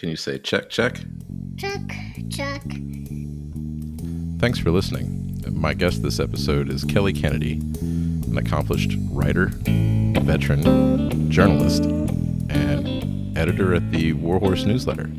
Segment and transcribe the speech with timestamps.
[0.00, 0.98] Can you say check, check?
[1.58, 1.82] Check,
[2.30, 2.62] check.
[4.38, 5.44] Thanks for listening.
[5.52, 9.50] My guest this episode is Kelly Kennedy, an accomplished writer,
[10.22, 15.10] veteran, journalist, and editor at the Warhorse newsletter.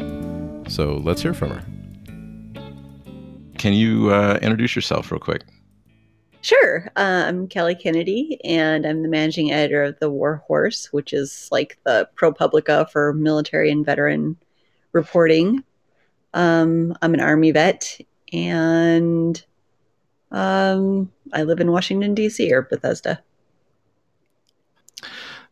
[0.68, 1.64] So let's hear from her.
[3.60, 5.44] Can you uh, introduce yourself real quick?
[6.42, 6.92] Sure.
[6.96, 11.50] Uh, I'm Kelly Kennedy, and I'm the managing editor of The War Horse, which is
[11.52, 14.38] like the ProPublica for military and veteran
[14.94, 15.64] reporting.
[16.34, 18.00] Um, I'm an Army vet,
[18.32, 19.44] and
[20.32, 23.22] um, I live in Washington, D.C., or Bethesda.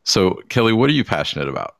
[0.03, 1.75] So, Kelly, what are you passionate about?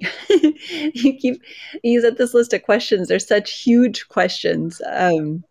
[0.28, 1.42] you keep
[1.82, 3.08] you said this list of questions.
[3.08, 4.80] They're such huge questions.
[4.90, 5.44] Um,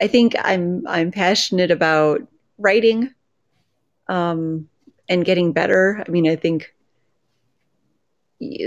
[0.00, 2.20] I think I'm I'm passionate about
[2.58, 3.12] writing
[4.08, 4.68] um,
[5.08, 6.02] and getting better.
[6.06, 6.74] I mean, I think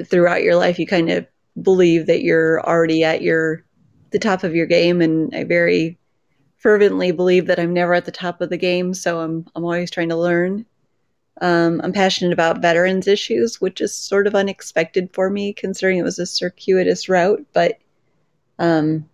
[0.05, 1.27] throughout your life you kind of
[1.61, 3.63] believe that you're already at your
[4.11, 5.97] the top of your game, and I very
[6.57, 8.93] fervently believe that I'm never at the top of the game.
[8.93, 10.65] So I'm I'm always trying to learn.
[11.41, 16.03] Um, I'm passionate about veterans issues, which is sort of unexpected for me, considering it
[16.03, 17.45] was a circuitous route.
[17.53, 17.79] But
[18.59, 19.07] um,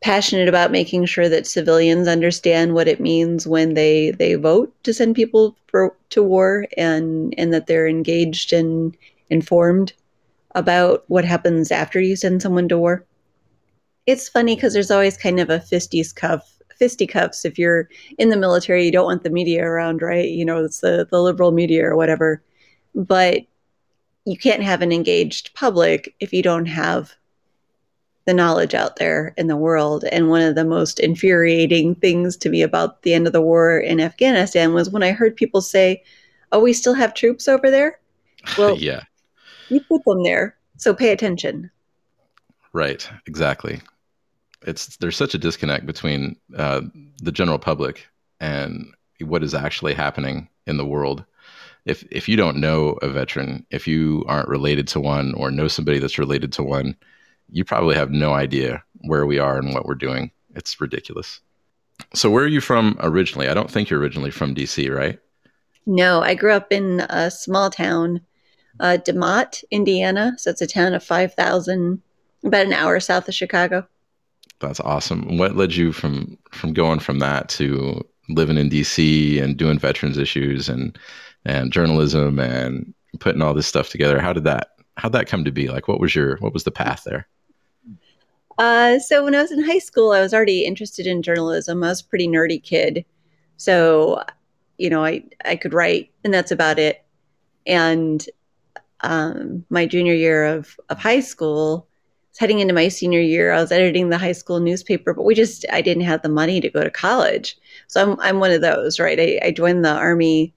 [0.00, 4.92] passionate about making sure that civilians understand what it means when they they vote to
[4.92, 8.96] send people for, to war and and that they're engaged and
[9.30, 9.92] informed
[10.58, 13.06] about what happens after you send someone to war.
[14.06, 18.36] It's funny because there's always kind of a fisties cuff fisticuffs if you're in the
[18.36, 21.84] military you don't want the media around right you know it's the, the liberal media
[21.84, 22.40] or whatever
[22.94, 23.40] but
[24.24, 27.16] you can't have an engaged public if you don't have
[28.28, 30.04] the knowledge out there in the world.
[30.12, 33.78] And one of the most infuriating things to me about the end of the war
[33.78, 36.02] in Afghanistan was when I heard people say,
[36.52, 37.98] Oh, we still have troops over there?
[38.58, 39.04] Well, yeah.
[39.68, 41.70] You put them there, so pay attention.
[42.72, 43.80] Right, exactly.
[44.66, 46.82] It's there's such a disconnect between uh,
[47.22, 48.06] the general public
[48.40, 48.86] and
[49.20, 51.24] what is actually happening in the world.
[51.84, 55.68] If if you don't know a veteran, if you aren't related to one or know
[55.68, 56.96] somebody that's related to one,
[57.50, 60.30] you probably have no idea where we are and what we're doing.
[60.54, 61.40] It's ridiculous.
[62.14, 63.48] So, where are you from originally?
[63.48, 65.18] I don't think you're originally from DC, right?
[65.86, 68.20] No, I grew up in a small town,
[68.80, 70.34] uh, DeMotte, Indiana.
[70.38, 72.02] So, it's a town of 5,000,
[72.44, 73.86] about an hour south of Chicago.
[74.60, 75.38] That's awesome.
[75.38, 80.18] What led you from from going from that to living in DC and doing veterans
[80.18, 80.98] issues and
[81.44, 84.20] and journalism and putting all this stuff together?
[84.20, 85.68] How did that how did that come to be?
[85.68, 87.28] Like, what was your what was the path there?
[88.58, 91.84] Uh, so when I was in high school, I was already interested in journalism.
[91.84, 93.04] I was a pretty nerdy kid,
[93.56, 94.24] so
[94.78, 97.04] you know, I I could write, and that's about it.
[97.66, 98.26] And
[99.00, 101.86] um, my junior year of of high school,
[102.38, 105.64] heading into my senior year, I was editing the high school newspaper, but we just
[105.72, 107.56] I didn't have the money to go to college,
[107.86, 109.18] so I'm I'm one of those, right?
[109.18, 110.54] I, I joined the Army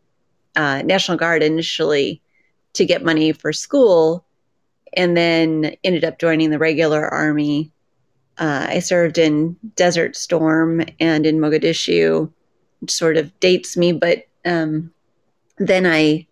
[0.56, 2.22] uh, National Guard initially
[2.74, 4.26] to get money for school,
[4.94, 7.72] and then ended up joining the regular Army
[8.42, 12.32] uh, I served in Desert Storm and in Mogadishu,
[12.80, 14.92] which sort of dates me, but um,
[15.58, 16.26] then I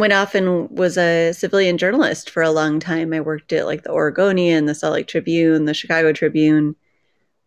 [0.00, 3.12] went off and was a civilian journalist for a long time.
[3.12, 6.74] I worked at like the Oregonian, the Salt Lake Tribune, the Chicago Tribune.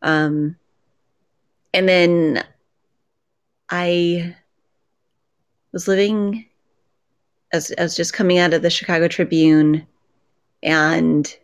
[0.02, 0.56] Um,
[1.74, 2.44] and then
[3.70, 4.36] I
[5.72, 6.46] was living,
[7.52, 9.86] as I was just coming out of the Chicago Tribune
[10.62, 11.36] and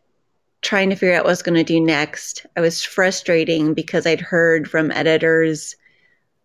[0.62, 2.46] trying to figure out what I was going to do next.
[2.56, 5.76] I was frustrating because I'd heard from editors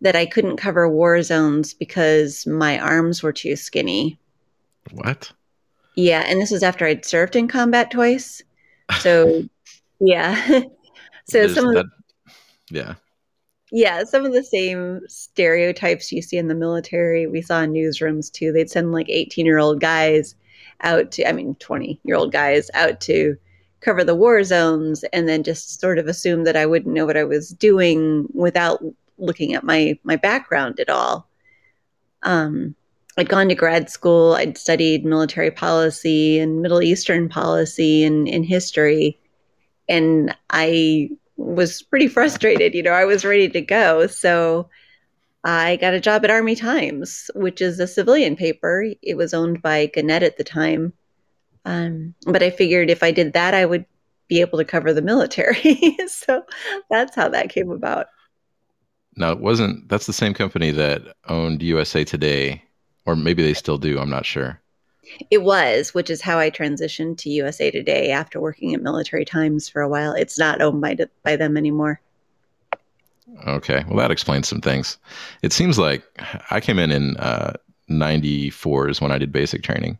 [0.01, 4.19] that I couldn't cover war zones because my arms were too skinny.
[4.91, 5.31] What?
[5.95, 8.41] Yeah, and this was after I'd served in combat twice.
[8.99, 9.43] So,
[9.99, 10.45] yeah.
[10.49, 10.67] so
[11.29, 11.85] There's some of that,
[12.69, 12.95] yeah.
[13.71, 18.31] Yeah, some of the same stereotypes you see in the military, we saw in newsrooms
[18.31, 18.51] too.
[18.51, 20.35] They'd send like 18 year old guys
[20.81, 23.35] out to, I mean, 20 year old guys out to
[23.81, 27.17] cover the war zones and then just sort of assume that I wouldn't know what
[27.17, 28.83] I was doing without
[29.17, 31.27] looking at my my background at all.
[32.23, 32.75] Um,
[33.17, 34.33] I'd gone to grad school.
[34.33, 39.19] I'd studied military policy and Middle Eastern policy and in history,
[39.87, 42.73] and I was pretty frustrated.
[42.73, 44.69] You know, I was ready to go, so
[45.43, 48.85] I got a job at Army Times, which is a civilian paper.
[49.01, 50.93] It was owned by Gannett at the time
[51.65, 53.85] um, but I figured if I did that, I would
[54.27, 55.97] be able to cover the military.
[56.07, 56.43] so
[56.89, 58.07] that's how that came about.
[59.17, 62.63] Now, it wasn't that's the same company that owned USA Today,
[63.05, 63.99] or maybe they still do.
[63.99, 64.59] I'm not sure.
[65.29, 69.69] It was, which is how I transitioned to USA Today after working at Military Times
[69.69, 70.13] for a while.
[70.13, 72.01] It's not owned by, by them anymore.
[73.47, 74.97] Okay, well that explains some things.
[75.41, 76.03] It seems like
[76.51, 77.53] I came in in uh,
[77.87, 79.97] 94 is when I did basic training.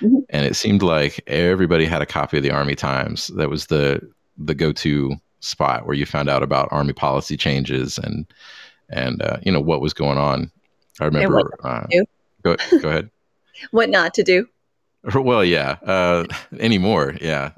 [0.00, 0.18] Mm-hmm.
[0.30, 3.28] And it seemed like everybody had a copy of the Army Times.
[3.28, 4.00] That was the
[4.36, 8.26] the go-to spot where you found out about army policy changes and
[8.90, 10.50] and uh, you know what was going on.
[11.00, 11.86] I remember uh,
[12.44, 13.10] go, go ahead.
[13.70, 14.46] what not to do?
[15.14, 16.26] Well, yeah, uh,
[16.58, 17.50] anymore, yeah.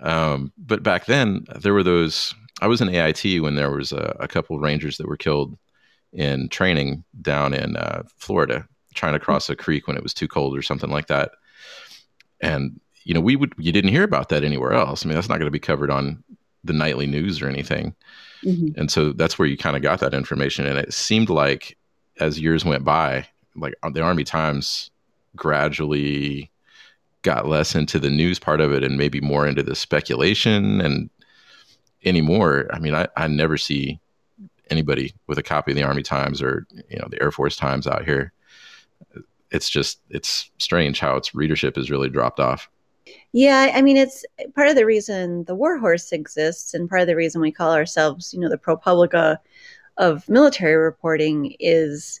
[0.00, 2.34] Um, but back then, there were those.
[2.60, 5.56] I was in AIT when there was a, a couple of Rangers that were killed
[6.12, 10.28] in training down in uh, Florida, trying to cross a creek when it was too
[10.28, 11.32] cold or something like that.
[12.40, 15.04] And you know, we would you didn't hear about that anywhere else.
[15.04, 16.22] I mean, that's not going to be covered on
[16.64, 17.94] the nightly news or anything.
[18.44, 18.78] Mm-hmm.
[18.78, 20.66] And so that's where you kind of got that information.
[20.66, 21.76] And it seemed like
[22.20, 23.26] as years went by,
[23.60, 24.90] like uh, the Army Times
[25.36, 26.50] gradually
[27.22, 31.10] got less into the news part of it and maybe more into the speculation and
[32.04, 32.68] anymore.
[32.72, 34.00] I mean, I, I never see
[34.70, 37.86] anybody with a copy of the Army Times or you know the Air Force Times
[37.86, 38.32] out here
[39.50, 42.68] it's just it's strange how its readership has really dropped off.
[43.32, 47.16] Yeah, I mean, it's part of the reason the Warhorse exists, and part of the
[47.16, 49.38] reason we call ourselves, you know, the ProPublica
[49.96, 52.20] of military reporting is.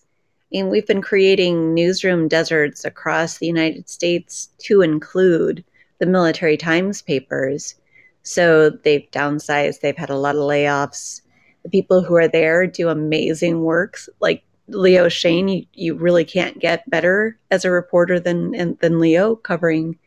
[0.52, 5.64] Mean, we've been creating newsroom deserts across the United States to include
[5.98, 7.74] the military times papers.
[8.22, 11.22] So they've downsized, they've had a lot of layoffs.
[11.64, 14.08] The people who are there do amazing works.
[14.20, 19.34] Like Leo Shane, you, you really can't get better as a reporter than than Leo
[19.34, 19.98] covering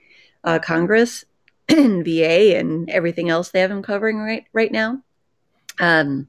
[0.43, 1.25] uh, Congress
[1.69, 5.01] and VA and everything else they have him covering right right now.
[5.79, 6.27] Um,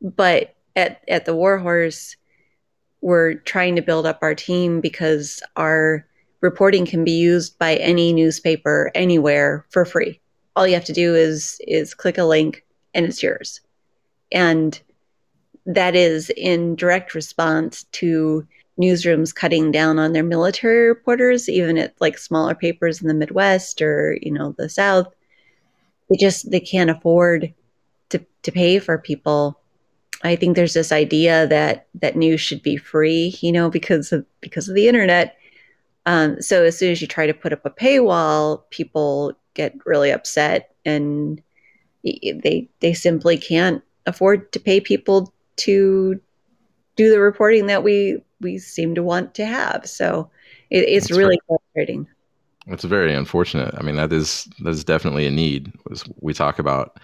[0.00, 2.16] but at at the Warhorse,
[3.04, 6.06] we're trying to build up our team because our
[6.40, 10.18] reporting can be used by any newspaper anywhere for free.
[10.56, 12.64] All you have to do is is click a link
[12.94, 13.60] and it's yours.
[14.32, 14.80] And
[15.66, 18.46] that is in direct response to
[18.80, 23.82] newsrooms cutting down on their military reporters, even at like smaller papers in the Midwest
[23.82, 25.14] or you know the South.
[26.08, 27.52] They just they can't afford
[28.08, 29.60] to to pay for people.
[30.24, 34.24] I think there's this idea that that news should be free, you know, because of
[34.40, 35.36] because of the internet.
[36.06, 40.10] Um, so as soon as you try to put up a paywall, people get really
[40.10, 41.42] upset and
[42.02, 46.20] they they simply can't afford to pay people to
[46.96, 49.86] do the reporting that we we seem to want to have.
[49.86, 50.30] So
[50.70, 51.60] it, it's That's really right.
[51.74, 52.06] frustrating.
[52.66, 53.74] It's very unfortunate.
[53.76, 55.72] I mean, that is that is definitely a need.
[56.20, 56.98] We talk about,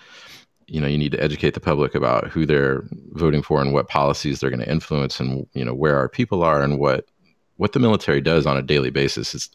[0.71, 3.89] you know, you need to educate the public about who they're voting for and what
[3.89, 7.07] policies they're going to influence, and you know where our people are and what
[7.57, 9.35] what the military does on a daily basis.
[9.35, 9.51] Is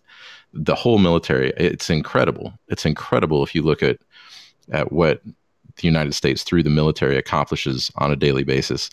[0.53, 1.53] the whole military.
[1.55, 2.53] It's incredible.
[2.67, 3.97] It's incredible if you look at
[4.73, 8.89] at what the United States through the military accomplishes on a daily basis.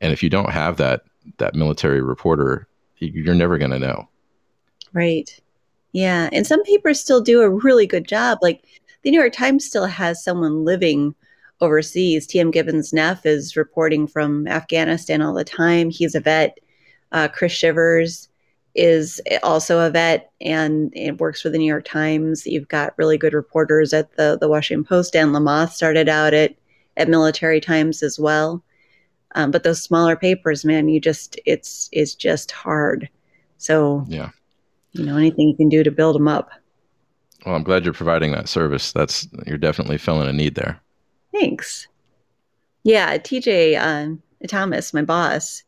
[0.00, 1.02] And if you don't have that
[1.36, 2.66] that military reporter,
[2.96, 4.08] you're never going to know.
[4.94, 5.38] Right.
[5.92, 8.38] Yeah, and some papers still do a really good job.
[8.40, 8.64] Like
[9.02, 11.14] the New York Times still has someone living
[11.60, 12.26] overseas.
[12.26, 12.50] T.M.
[12.50, 15.90] Gibbons Neff is reporting from Afghanistan all the time.
[15.90, 16.58] He's a vet.
[17.12, 18.28] Uh, Chris Chivers
[18.74, 22.46] is also a vet and it works for the New York Times.
[22.46, 25.14] You've got really good reporters at the the Washington Post.
[25.14, 26.54] Dan Lamothe started out at
[26.96, 28.62] at Military Times as well.
[29.34, 33.08] Um, but those smaller papers, man, you just it's it's just hard.
[33.56, 34.30] So yeah,
[34.92, 36.50] you know anything you can do to build them up.
[37.44, 38.92] Well, I'm glad you're providing that service.
[38.92, 40.80] That's you're definitely filling a need there.
[41.32, 41.88] Thanks.
[42.84, 45.62] Yeah, TJ uh, Thomas, my boss,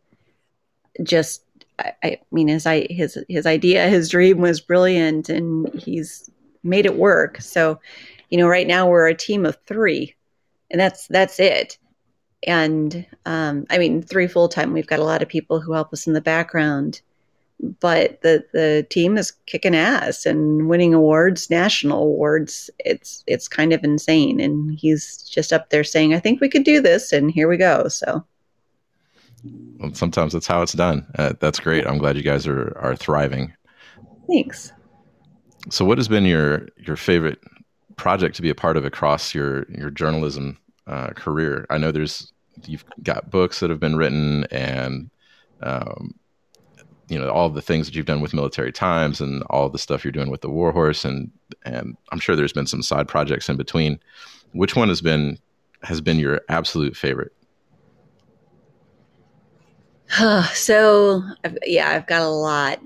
[1.02, 1.42] just
[1.78, 6.30] I, I mean, his his his idea, his dream was brilliant, and he's
[6.62, 7.40] made it work.
[7.40, 7.80] So,
[8.28, 10.14] you know, right now we're a team of three,
[10.70, 11.78] and that's that's it.
[12.46, 14.72] And um, I mean, three full time.
[14.72, 17.02] We've got a lot of people who help us in the background,
[17.80, 22.70] but the the team is kicking ass and winning awards, national awards.
[22.80, 26.64] It's it's kind of insane, and he's just up there saying, "I think we could
[26.64, 27.88] do this," and here we go.
[27.88, 28.24] So
[29.78, 31.06] well, sometimes that's how it's done.
[31.18, 31.86] Uh, that's great.
[31.86, 33.52] I'm glad you guys are are thriving.
[34.28, 34.72] Thanks.
[35.70, 37.38] So, what has been your your favorite
[37.96, 41.66] project to be a part of across your your journalism uh, career?
[41.70, 42.32] I know there's
[42.66, 45.10] you've got books that have been written and
[45.62, 46.14] um,
[47.10, 50.04] you know all the things that you've done with military times and all the stuff
[50.04, 51.30] you're doing with the warhorse and
[51.64, 53.98] and i'm sure there's been some side projects in between
[54.52, 55.38] which one has been
[55.82, 57.32] has been your absolute favorite
[60.54, 61.22] so
[61.64, 62.80] yeah, I've got a lot.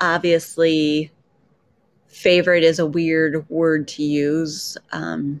[0.00, 1.10] Obviously,
[2.06, 5.40] favorite is a weird word to use um,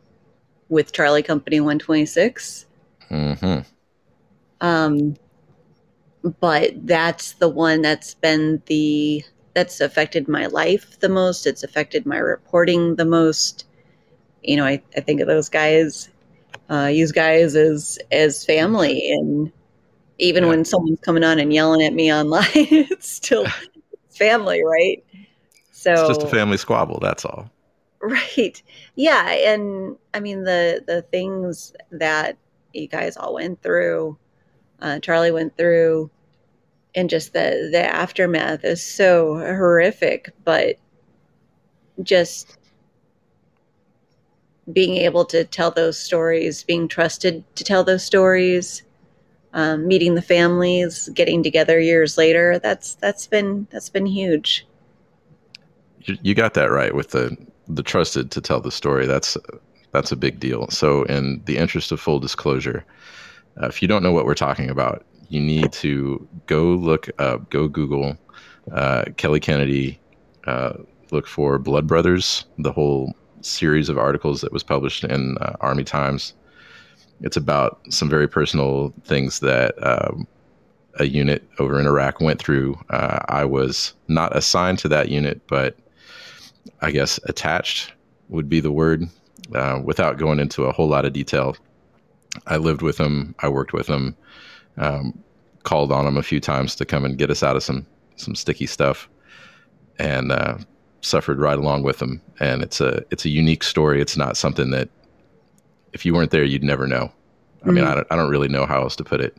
[0.68, 2.66] with Charlie Company 126.
[3.08, 3.58] hmm
[4.60, 5.16] Um,
[6.22, 9.22] but that's the one that's been the
[9.54, 11.46] that's affected my life the most.
[11.46, 13.64] It's affected my reporting the most.
[14.42, 16.08] You know, I, I think of those guys,
[16.70, 19.52] uh, use guys as as family, and
[20.18, 20.48] even Yeah.
[20.48, 23.46] when someone's coming on and yelling at me online, it's still
[24.10, 25.04] family, right?
[25.72, 26.98] So It's just a family squabble.
[27.00, 27.50] That's all.
[28.00, 28.62] Right.
[28.94, 32.36] Yeah, and I mean the the things that
[32.72, 34.18] you guys all went through,
[34.80, 36.10] uh, Charlie went through,
[36.94, 40.30] and just the the aftermath is so horrific.
[40.44, 40.76] But
[42.02, 42.58] just
[44.72, 48.82] being able to tell those stories, being trusted to tell those stories,
[49.54, 54.66] um, meeting the families, getting together years later, that's that's been that's been huge.
[56.04, 59.06] You, got that right with the the trusted to tell the story.
[59.06, 59.36] That's
[59.92, 60.68] that's a big deal.
[60.68, 62.84] So, in the interest of full disclosure,
[63.60, 67.50] uh, if you don't know what we're talking about, you need to go look up,
[67.50, 68.16] go Google
[68.72, 69.98] uh, Kelly Kennedy,
[70.46, 70.74] uh,
[71.10, 75.84] look for Blood Brothers, the whole series of articles that was published in uh, Army
[75.84, 76.34] Times.
[77.20, 80.26] It's about some very personal things that um,
[80.94, 82.78] a unit over in Iraq went through.
[82.90, 85.76] Uh, I was not assigned to that unit, but
[86.80, 87.92] I guess attached
[88.28, 89.04] would be the word.
[89.54, 91.56] Uh, without going into a whole lot of detail,
[92.46, 93.34] I lived with them.
[93.40, 94.16] I worked with them.
[94.76, 95.18] Um,
[95.64, 98.34] called on them a few times to come and get us out of some some
[98.34, 99.08] sticky stuff,
[99.98, 100.56] and uh,
[101.00, 102.20] suffered right along with them.
[102.40, 104.00] And it's a it's a unique story.
[104.00, 104.88] It's not something that
[105.92, 107.10] if you weren't there, you'd never know.
[107.64, 107.88] I mean, Mhm.
[107.88, 109.36] I don't, I don't really know how else to put it.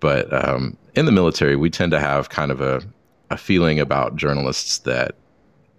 [0.00, 2.82] But um, in the military, we tend to have kind of a,
[3.30, 5.14] a feeling about journalists that,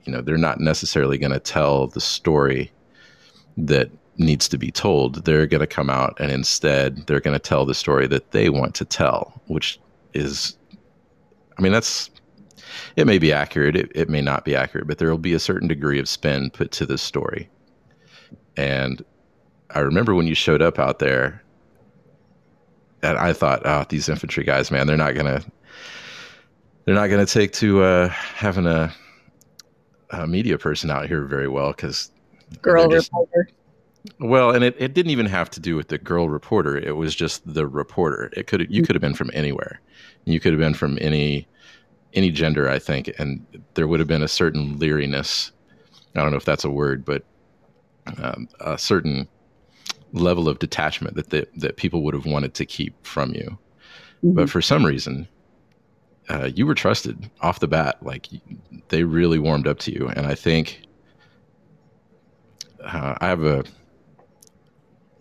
[0.05, 2.72] you know, they're not necessarily going to tell the story
[3.57, 5.25] that needs to be told.
[5.25, 8.50] They're going to come out and instead they're going to tell the story that they
[8.50, 9.79] want to tell, which
[10.13, 10.57] is,
[11.57, 12.09] I mean, that's,
[12.95, 15.39] it may be accurate, it, it may not be accurate, but there will be a
[15.39, 17.50] certain degree of spin put to this story.
[18.55, 19.03] And
[19.71, 21.43] I remember when you showed up out there,
[23.03, 25.43] and I thought, oh, these infantry guys, man, they're not gonna,
[26.86, 28.91] they're not gonna take to uh, having a,
[30.09, 32.12] a media person out here very well because
[32.62, 33.50] Girl reporter.
[34.19, 36.77] Well, and it, it didn't even have to do with the girl reporter.
[36.77, 38.31] It was just the reporter.
[38.35, 39.79] It could you could have been from anywhere.
[40.25, 41.47] You could have been from any
[42.13, 43.45] any gender, I think, and
[43.75, 45.51] there would have been a certain leeriness.
[46.15, 47.23] I don't know if that's a word, but
[48.17, 49.27] um, a certain
[50.13, 53.57] level of detachment that the, that people would have wanted to keep from you.
[54.23, 55.27] But for some reason,
[56.29, 57.97] uh, you were trusted off the bat.
[58.01, 58.27] Like
[58.89, 60.81] they really warmed up to you, and I think
[62.83, 63.63] uh, I have a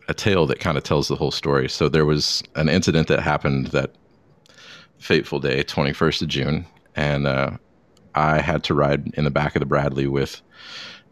[0.09, 1.69] a tale that kind of tells the whole story.
[1.69, 3.93] So there was an incident that happened that
[4.99, 7.51] fateful day, 21st of June, and uh,
[8.15, 10.41] I had to ride in the back of the Bradley with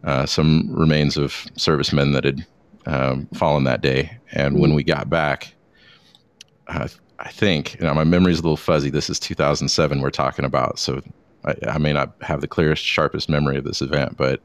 [0.05, 2.47] uh, some remains of servicemen that had
[2.87, 4.19] um, fallen that day.
[4.33, 5.55] And when we got back,
[6.69, 8.91] uh, I think, you know, my memory's a little fuzzy.
[8.91, 11.03] This is 2007 we're talking about, so
[11.45, 14.41] I, I may not have the clearest, sharpest memory of this event, but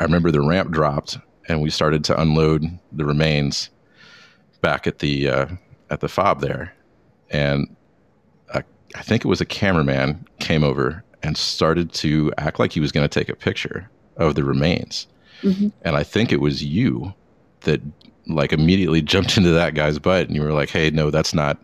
[0.00, 1.18] I remember the ramp dropped
[1.48, 3.70] and we started to unload the remains
[4.60, 5.46] back at the uh,
[5.90, 6.72] at the fob there,
[7.30, 7.74] and
[8.52, 8.62] uh,
[8.94, 12.92] I think it was a cameraman came over and started to act like he was
[12.92, 15.06] going to take a picture of the remains,
[15.42, 15.72] Mhm.
[15.82, 17.12] and I think it was you
[17.62, 17.80] that
[18.26, 21.58] like immediately jumped into that guy's butt and you were like, "Hey, no, that's not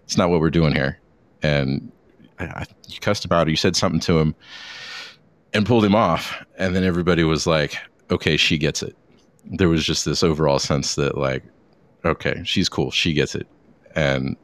[0.00, 0.98] that's not what we're doing here,"
[1.42, 1.90] and
[2.38, 4.34] I, I, you cussed him out or you said something to him
[5.52, 7.76] and pulled him off, and then everybody was like,
[8.10, 8.96] "Okay, she gets it."
[9.44, 11.42] There was just this overall sense that like,
[12.04, 13.46] okay, she's cool, she gets it,
[13.94, 14.36] and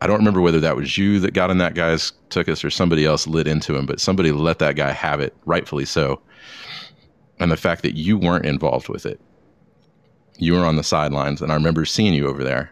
[0.00, 2.68] I don't remember whether that was you that got in that guy's took us or
[2.68, 6.20] somebody else lit into him, but somebody let that guy have it, rightfully so.
[7.40, 9.18] And the fact that you weren't involved with it,
[10.36, 12.70] you were on the sidelines, and I remember seeing you over there.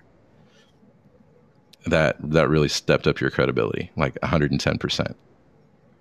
[1.86, 5.16] That that really stepped up your credibility, like 110 percent.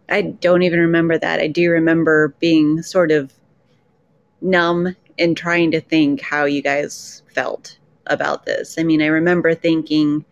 [0.10, 1.40] I don't even remember that.
[1.40, 3.34] I do remember being sort of
[4.42, 7.78] numb and trying to think how you guys felt
[8.08, 8.78] about this.
[8.78, 10.26] I mean, I remember thinking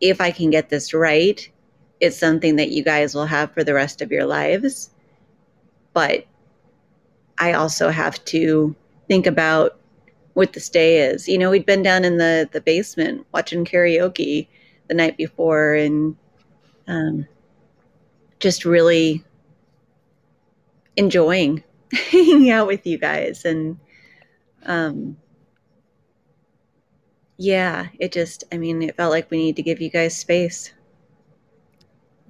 [0.00, 1.48] if I can get this right,
[2.00, 4.90] it's something that you guys will have for the rest of your lives.
[5.92, 6.26] But
[7.38, 8.74] I also have to
[9.08, 9.78] think about
[10.34, 11.28] what this day is.
[11.28, 14.48] You know, we'd been down in the the basement watching karaoke
[14.88, 16.16] the night before and
[16.86, 17.26] um
[18.38, 19.24] just really
[20.96, 21.62] enjoying
[22.10, 23.78] hanging out with you guys and
[24.66, 25.16] um
[27.38, 30.72] yeah it just i mean it felt like we need to give you guys space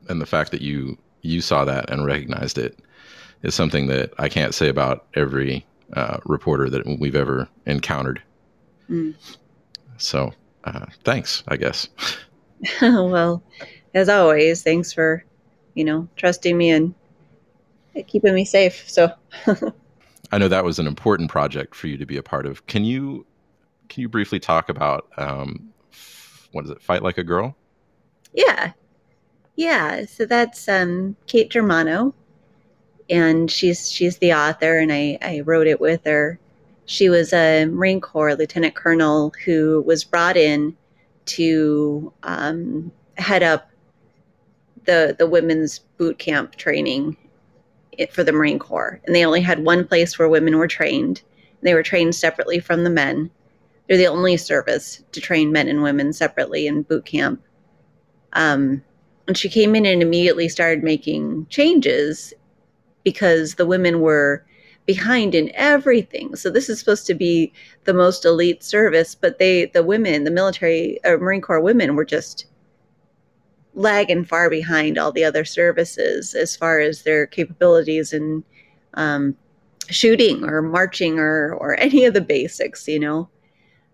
[0.09, 2.78] and the fact that you you saw that and recognized it
[3.43, 8.23] is something that I can't say about every uh, reporter that we've ever encountered.
[8.90, 9.14] Mm.
[9.99, 10.33] So,
[10.64, 11.88] uh, thanks, I guess.
[12.83, 13.43] well,
[13.95, 15.25] as always, thanks for
[15.75, 16.95] you know trusting me and
[18.07, 18.88] keeping me safe.
[18.88, 19.12] So,
[20.33, 22.66] I know that was an important project for you to be a part of.
[22.66, 23.26] Can you
[23.88, 25.73] can you briefly talk about um,
[26.52, 26.83] what is it?
[26.83, 27.56] Fight like a girl.
[28.33, 28.73] Yeah,
[29.56, 32.14] yeah, so that's um, Kate Germano,
[33.09, 36.38] and she's she's the author, and I, I wrote it with her.
[36.85, 40.76] She was a Marine Corps lieutenant colonel who was brought in
[41.26, 43.71] to um, head up
[44.85, 47.16] the the women's boot camp training
[48.11, 51.23] for the Marine Corps, and they only had one place where women were trained.
[51.62, 53.31] They were trained separately from the men.
[53.88, 57.43] They're the only service to train men and women separately in boot camp.
[58.33, 58.83] Um,
[59.26, 62.33] and she came in and immediately started making changes
[63.05, 64.45] because the women were
[64.87, 66.37] behind in everything.
[66.37, 67.53] So this is supposed to be
[67.85, 71.97] the most elite service, but they the women, the military or uh, Marine Corps women
[71.97, 72.47] were just
[73.76, 78.42] lagging far behind all the other services as far as their capabilities in
[78.95, 79.37] um,
[79.88, 83.28] shooting or marching or or any of the basics, you know.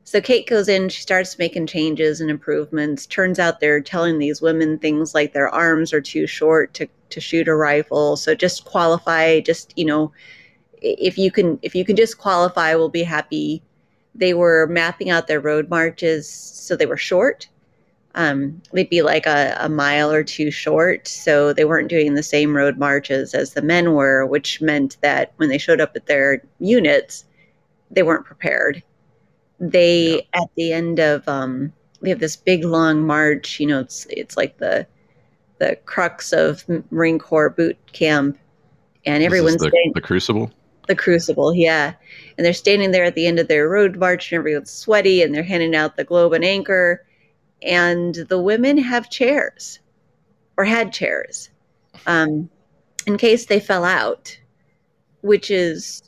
[0.05, 3.07] So Kate goes in, she starts making changes and improvements.
[3.07, 7.21] Turns out they're telling these women things like their arms are too short to, to
[7.21, 8.17] shoot a rifle.
[8.17, 10.13] So just qualify, just, you know,
[10.81, 13.63] if you can if you can just qualify, we'll be happy.
[14.15, 17.49] They were mapping out their road marches so they were short.
[18.15, 21.09] Um, they'd be like a, a mile or two short.
[21.09, 25.33] So they weren't doing the same road marches as the men were, which meant that
[25.37, 27.25] when they showed up at their units,
[27.91, 28.83] they weren't prepared
[29.63, 30.43] they yeah.
[30.43, 34.37] at the end of um they have this big long march you know it's it's
[34.37, 34.87] like the
[35.59, 38.37] the crux of marine corps boot camp
[39.07, 40.51] and everyone's the, standing, the crucible
[40.89, 41.95] the crucible yeah
[42.37, 45.33] and they're standing there at the end of their road march and everyone's sweaty and
[45.33, 47.07] they're handing out the globe and anchor
[47.65, 49.79] and the women have chairs
[50.57, 51.51] or had chairs
[52.07, 52.49] um,
[53.07, 54.37] in case they fell out
[55.23, 56.03] which is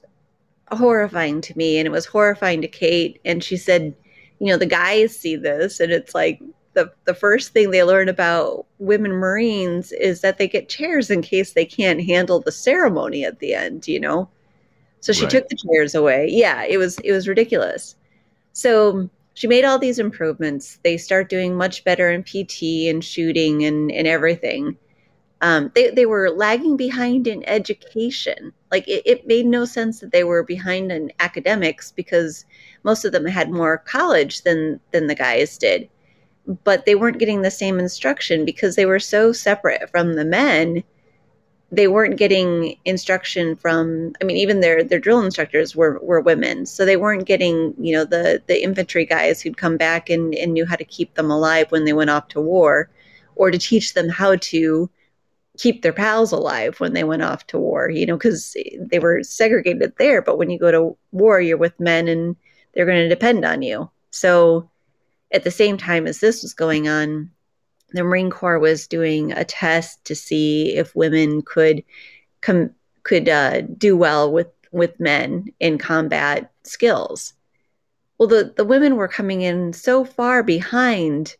[0.70, 1.78] horrifying to me.
[1.78, 3.20] And it was horrifying to Kate.
[3.24, 3.94] And she said
[4.40, 6.42] you know the guys see this and it's like
[6.74, 11.22] the the first thing they learn about women marines is that they get chairs in
[11.22, 14.28] case they can't handle the ceremony at the end you know?
[15.00, 15.30] So she right.
[15.30, 16.28] took the chairs away.
[16.28, 17.94] Yeah it was it was ridiculous.
[18.52, 23.64] So she made all these improvements they start doing much better in pt and shooting
[23.64, 24.77] and and everything
[25.44, 28.51] um, they, they were lagging behind in education.
[28.70, 32.47] Like it, it made no sense that they were behind in academics because
[32.83, 35.90] most of them had more college than than the guys did.
[36.64, 40.83] But they weren't getting the same instruction because they were so separate from the men.
[41.74, 46.66] They weren't getting instruction from I mean, even their their drill instructors were were women.
[46.66, 50.52] So they weren't getting, you know, the the infantry guys who'd come back and, and
[50.52, 52.90] knew how to keep them alive when they went off to war
[53.37, 54.90] or to teach them how to
[55.58, 59.22] keep their pals alive when they went off to war, you know, because they were
[59.22, 60.20] segregated there.
[60.20, 62.37] But when you go to war, you're with men and
[62.72, 63.90] they're going to depend on you.
[64.10, 64.68] So
[65.32, 67.30] at the same time as this was going on,
[67.94, 71.83] the Marine Corps was doing a test to see if women could
[72.40, 72.70] come
[73.04, 77.35] could uh, do well with with men in combat skills.
[78.18, 81.37] Well, the, the women were coming in so far behind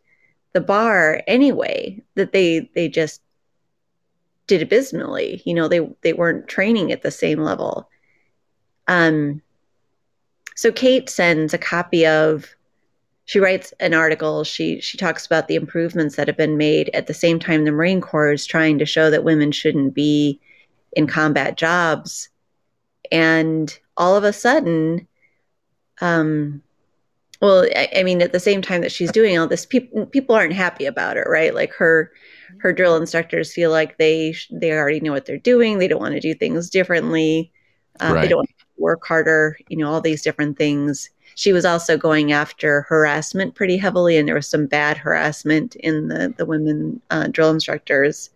[0.53, 3.21] the bar anyway that they they just
[4.47, 5.41] did abysmally.
[5.45, 7.89] You know, they they weren't training at the same level.
[8.87, 9.41] Um,
[10.55, 12.54] so Kate sends a copy of.
[13.25, 14.43] She writes an article.
[14.43, 16.89] She she talks about the improvements that have been made.
[16.93, 20.39] At the same time, the Marine Corps is trying to show that women shouldn't be
[20.93, 22.29] in combat jobs,
[23.11, 25.07] and all of a sudden,
[26.01, 26.61] um,
[27.41, 30.35] well, I, I mean, at the same time that she's doing all this, people people
[30.35, 31.53] aren't happy about it, right?
[31.53, 32.11] Like her
[32.59, 35.77] her drill instructors feel like they they already know what they're doing.
[35.77, 37.51] They don't want to do things differently.
[37.99, 38.21] Uh, right.
[38.21, 39.57] They don't work harder.
[39.67, 41.09] You know, all these different things.
[41.35, 46.07] She was also going after harassment pretty heavily, and there was some bad harassment in
[46.07, 48.29] the the women uh, drill instructors.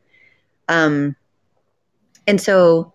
[0.68, 1.16] Um,
[2.28, 2.94] and so,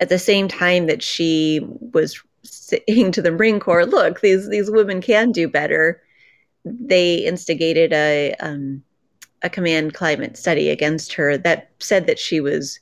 [0.00, 1.60] at the same time that she
[1.92, 6.02] was saying to the Marine Corps, "Look, these these women can do better,"
[6.64, 8.82] they instigated a um,
[9.42, 12.80] a command climate study against her that said that she was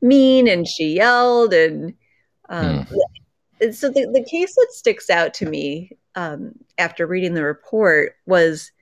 [0.00, 1.94] mean and she yelled and
[2.50, 2.86] Um,
[3.72, 8.72] So the, the case that sticks out to me um, after reading the report was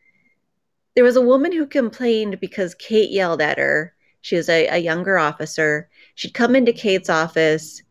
[0.95, 3.95] there was a woman who complained because Kate yelled at her.
[4.23, 5.89] She was a, a younger officer.
[6.15, 7.83] She'd come into Kate's office.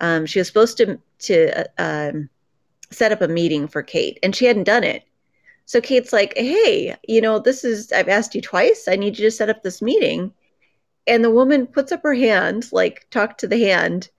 [0.00, 2.28] Um, she was supposed to to uh, um,
[2.90, 5.04] set up a meeting for Kate, and she hadn't done it.
[5.66, 8.88] So Kate's like, "Hey, you know, this is I've asked you twice.
[8.88, 10.32] I need you to set up this meeting."
[11.06, 14.10] And the woman puts up her hand, like talk to the hand,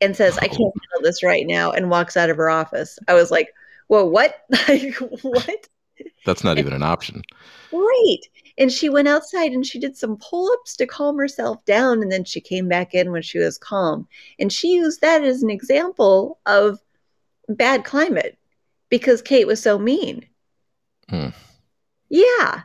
[0.00, 2.98] and says, "I can't handle this right now," and walks out of her office.
[3.08, 3.52] I was like,
[3.88, 4.44] "Well, what?
[4.68, 5.68] like what?"
[6.24, 7.22] That's not even an option.
[7.72, 8.20] Right.
[8.58, 12.02] And she went outside and she did some pull ups to calm herself down.
[12.02, 14.08] And then she came back in when she was calm.
[14.38, 16.80] And she used that as an example of
[17.48, 18.38] bad climate
[18.88, 20.26] because Kate was so mean.
[21.08, 21.28] Hmm.
[22.08, 22.62] Yeah.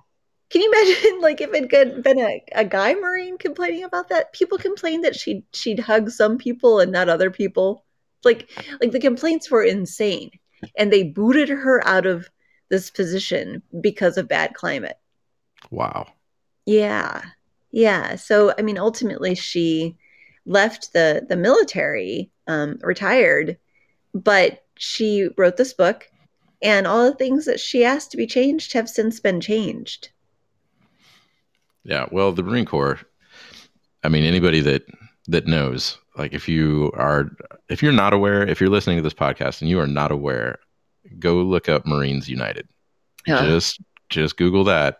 [0.51, 4.33] Can you imagine, like, if it had been a, a guy Marine complaining about that?
[4.33, 7.85] People complained that she'd she'd hug some people and not other people.
[8.23, 8.49] Like,
[8.81, 10.31] like the complaints were insane,
[10.77, 12.29] and they booted her out of
[12.69, 14.97] this position because of bad climate.
[15.69, 16.07] Wow.
[16.65, 17.21] Yeah.
[17.71, 18.15] Yeah.
[18.15, 19.97] So I mean ultimately she
[20.45, 23.57] left the the military, um, retired,
[24.13, 26.09] but she wrote this book
[26.61, 30.09] and all the things that she asked to be changed have since been changed.
[31.83, 32.05] Yeah.
[32.11, 32.99] Well, the Marine Corps.
[34.03, 34.83] I mean, anybody that
[35.27, 37.29] that knows, like, if you are,
[37.69, 40.59] if you're not aware, if you're listening to this podcast and you are not aware,
[41.19, 42.67] go look up Marines United.
[43.25, 43.45] Yeah.
[43.45, 44.99] Just just Google that.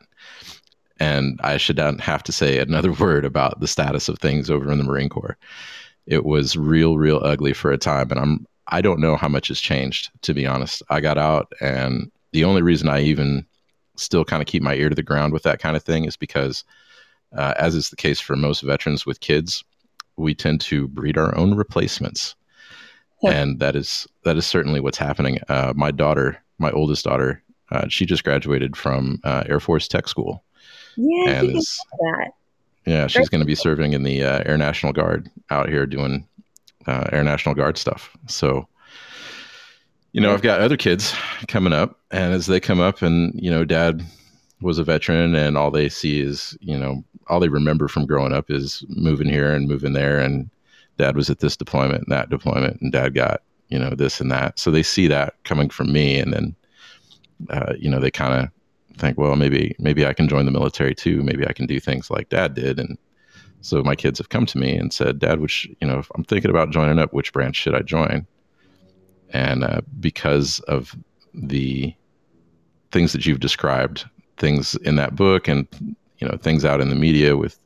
[1.00, 4.72] And I should not have to say another word about the status of things over
[4.72, 5.38] in the Marine Corps.
[6.06, 9.50] It was real, real ugly for a time, and I'm I don't know how much
[9.50, 10.82] has changed to be honest.
[10.90, 13.46] I got out, and the only reason I even
[14.02, 16.18] still kind of keep my ear to the ground with that kind of thing is
[16.18, 16.64] because,
[17.38, 19.64] uh, as is the case for most veterans with kids,
[20.18, 22.36] we tend to breed our own replacements,
[23.24, 23.32] Yeah.
[23.32, 25.40] and that is that is certainly what's happening.
[25.50, 30.08] Uh, my daughter, my oldest daughter, uh, she just graduated from uh, Air Force Tech
[30.08, 30.44] School,
[30.98, 32.32] Yeah, and is that.
[32.86, 36.28] yeah, she's going to be serving in the uh, Air National Guard out here doing
[36.88, 38.16] uh, Air National Guard stuff.
[38.28, 38.68] So,
[40.14, 41.14] you know, I've got other kids
[41.48, 44.04] coming up, and as they come up, and you know, Dad
[44.62, 48.34] was a veteran, and all they see is, you know, all they remember from growing
[48.34, 50.50] up is moving here and moving there, and
[50.98, 54.32] Dad was at this deployment and that deployment, and Dad got you know this and
[54.32, 54.60] that.
[54.60, 56.56] So they see that coming from me, and then,
[57.50, 60.94] uh, you know, they kind of think, well, maybe maybe I can join the military
[60.94, 61.24] too.
[61.24, 62.98] Maybe I can do things like Dad did, and
[63.62, 66.26] so my kids have come to me and said, Dad, which you know, if I'm
[66.26, 68.28] thinking about joining up, which branch should I join?
[69.32, 70.96] And uh, because of
[71.34, 71.94] the
[72.92, 74.06] things that you've described,
[74.38, 75.68] things in that book, and
[76.20, 77.58] you know, things out in the media with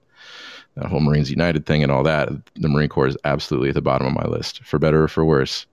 [0.76, 3.82] the whole Marines United thing and all that, the Marine Corps is absolutely at the
[3.82, 5.66] bottom of my list, for better or for worse.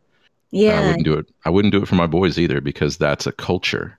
[0.67, 1.27] And I wouldn't do it.
[1.45, 3.99] I wouldn't do it for my boys either because that's a culture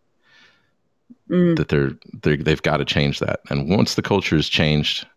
[1.29, 1.55] Mm.
[1.55, 3.39] that they're, they're they've got to change that.
[3.49, 5.07] And once the culture is changed,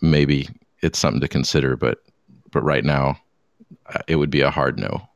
[0.00, 0.48] maybe
[0.82, 1.76] it's something to consider.
[1.76, 2.02] But
[2.50, 3.18] but right now,
[3.86, 5.08] uh, it would be a hard no.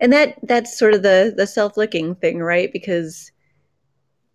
[0.00, 3.30] And that that's sort of the the self-licking thing right because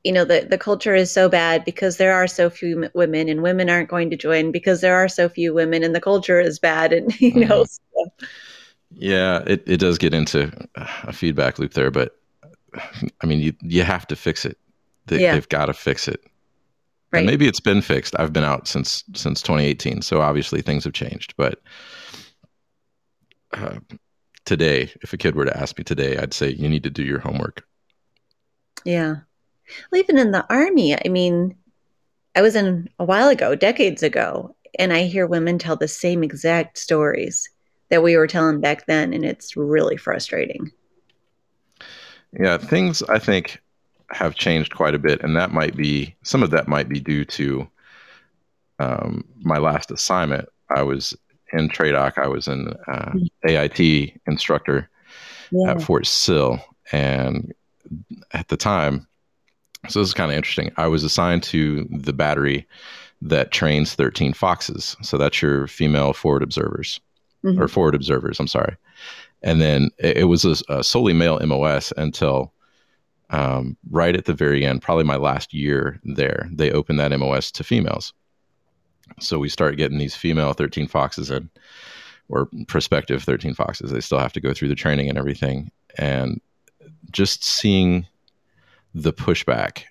[0.04, 3.42] you know the the culture is so bad because there are so few women and
[3.42, 6.60] women aren't going to join because there are so few women and the culture is
[6.60, 8.10] bad and you know so-
[8.96, 12.16] Yeah, it, it does get into a feedback loop there, but
[13.22, 14.58] I mean, you you have to fix it.
[15.08, 15.34] They, Yeah.
[15.34, 16.22] They've got to fix it.
[17.12, 18.14] right And maybe it's been fixed.
[18.20, 21.34] I've been out since since 2018, so obviously things have changed.
[21.38, 21.60] But
[23.54, 23.80] uh,
[24.46, 27.04] today, if a kid were to ask me today, I'd say you need to do
[27.04, 27.66] your homework.
[28.86, 29.16] yeah
[29.92, 31.56] well, even in the army i mean
[32.36, 36.24] i was in a while ago decades ago and i hear women tell the same
[36.24, 37.50] exact stories
[37.90, 40.72] that we were telling back then and it's really frustrating
[42.40, 43.62] Yeah, things I think
[44.12, 47.26] have changed quite a bit, and that might be some of that might be due
[47.26, 47.68] to
[48.80, 50.48] um, my last assignment.
[50.70, 51.16] I was
[51.54, 52.18] in TRADOC.
[52.18, 53.12] I was an uh,
[53.48, 54.90] AIT instructor
[55.52, 56.60] yeah at Fort Sill,
[56.92, 57.54] and
[58.32, 59.08] at the time,
[59.88, 60.72] so this is kind of interesting.
[60.78, 62.68] I was assigned to the battery
[63.22, 64.98] that trains 13 Foxes.
[65.02, 67.00] So that's your female forward observers
[67.44, 67.60] Mhm.
[67.60, 68.40] or forward observers.
[68.40, 68.76] I'm sorry.
[69.42, 72.54] And then it, it was a, a solely male MOS until
[73.30, 77.52] um, right at the very end, probably my last year there, they opened that MOS
[77.52, 78.14] to females.
[79.20, 81.50] So we start getting these female 13 Foxes in,
[82.30, 83.92] or prospective 13 Foxes.
[83.92, 85.72] They still have to go through the training and everything.
[85.98, 86.42] And
[87.12, 88.08] just seeing
[88.96, 89.84] the pushback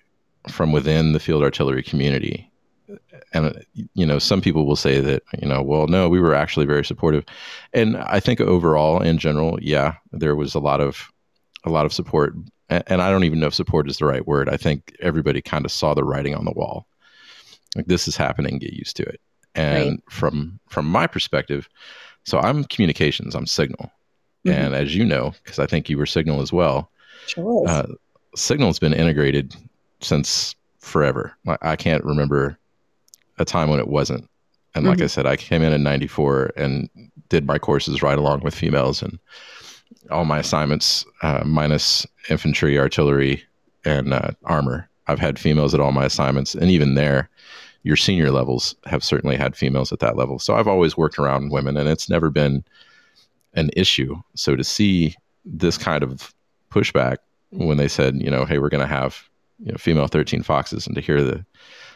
[0.49, 2.51] from within the field artillery community
[3.33, 6.65] and you know some people will say that you know well no we were actually
[6.65, 7.23] very supportive
[7.73, 11.11] and i think overall in general yeah there was a lot of
[11.63, 12.33] a lot of support
[12.69, 15.65] and i don't even know if support is the right word i think everybody kind
[15.65, 16.85] of saw the writing on the wall
[17.75, 19.19] like this is happening get used to it
[19.55, 20.03] and right.
[20.09, 21.69] from from my perspective
[22.23, 23.91] so i'm communications i'm signal
[24.45, 24.51] mm-hmm.
[24.51, 26.89] and as you know because i think you were signal as well
[27.27, 27.87] sure uh,
[28.35, 29.55] signal has been integrated
[30.01, 32.57] since forever i can't remember
[33.37, 34.29] a time when it wasn't.
[34.75, 35.03] And like mm-hmm.
[35.03, 36.89] I said, I came in in 94 and
[37.29, 39.19] did my courses right along with females and
[40.09, 43.43] all my assignments, uh, minus infantry, artillery,
[43.85, 44.89] and uh, armor.
[45.07, 46.55] I've had females at all my assignments.
[46.55, 47.29] And even there,
[47.83, 50.39] your senior levels have certainly had females at that level.
[50.39, 52.63] So I've always worked around women and it's never been
[53.53, 54.15] an issue.
[54.35, 55.15] So to see
[55.45, 56.33] this kind of
[56.71, 57.17] pushback
[57.51, 60.87] when they said, you know, hey, we're going to have you know, female 13 foxes
[60.87, 61.45] and to hear the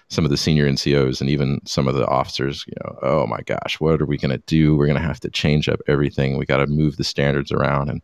[0.09, 3.41] some of the senior NCOs and even some of the officers, you know, oh my
[3.41, 4.75] gosh, what are we going to do?
[4.75, 6.37] We're going to have to change up everything.
[6.37, 8.01] We got to move the standards around, and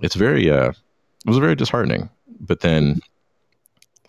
[0.00, 2.08] it's very, uh, it was very disheartening.
[2.40, 3.00] But then,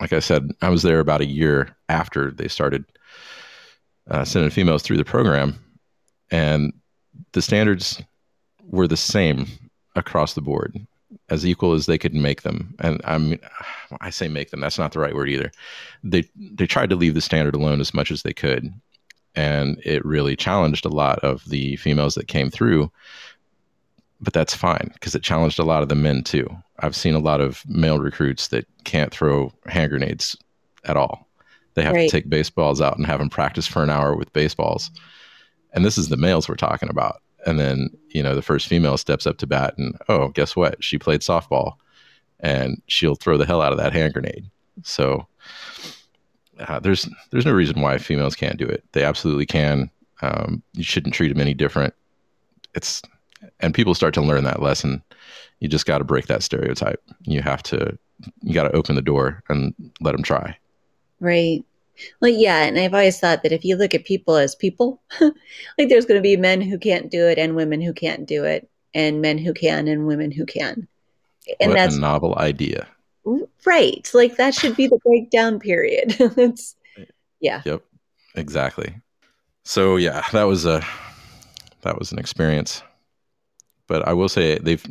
[0.00, 2.84] like I said, I was there about a year after they started
[4.10, 5.58] uh, sending females through the program,
[6.30, 6.72] and
[7.32, 8.02] the standards
[8.64, 9.46] were the same
[9.94, 10.86] across the board
[11.28, 12.74] as equal as they could make them.
[12.80, 13.38] And I mean,
[14.00, 14.60] I say make them.
[14.60, 15.50] That's not the right word either.
[16.04, 18.72] They they tried to leave the standard alone as much as they could,
[19.34, 22.90] and it really challenged a lot of the females that came through.
[24.20, 26.48] But that's fine because it challenged a lot of the men too.
[26.80, 30.36] I've seen a lot of male recruits that can't throw hand grenades
[30.84, 31.28] at all.
[31.74, 32.08] They have right.
[32.08, 34.90] to take baseballs out and have them practice for an hour with baseballs.
[35.72, 38.98] And this is the males we're talking about and then you know the first female
[38.98, 41.74] steps up to bat and oh guess what she played softball
[42.40, 44.50] and she'll throw the hell out of that hand grenade
[44.82, 45.26] so
[46.58, 49.88] uh, there's there's no reason why females can't do it they absolutely can
[50.22, 51.94] um, you shouldn't treat them any different
[52.74, 53.00] it's
[53.60, 55.02] and people start to learn that lesson
[55.60, 57.98] you just got to break that stereotype you have to
[58.42, 60.56] you got to open the door and let them try
[61.20, 61.64] right
[62.20, 65.88] well, yeah, and I've always thought that if you look at people as people, like
[65.88, 68.68] there's going to be men who can't do it and women who can't do it,
[68.94, 70.88] and men who can and women who can.
[71.60, 72.86] And what that's a novel idea.
[73.64, 74.08] Right.
[74.14, 76.16] Like that should be the breakdown period.
[76.18, 76.76] it's
[77.40, 77.62] yeah.
[77.64, 77.82] Yep.
[78.34, 78.94] Exactly.
[79.64, 80.82] So yeah, that was a
[81.82, 82.82] that was an experience.
[83.86, 84.84] But I will say they've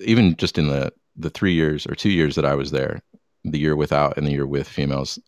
[0.00, 3.02] even just in the the 3 years or 2 years that I was there,
[3.44, 5.18] the year without and the year with females,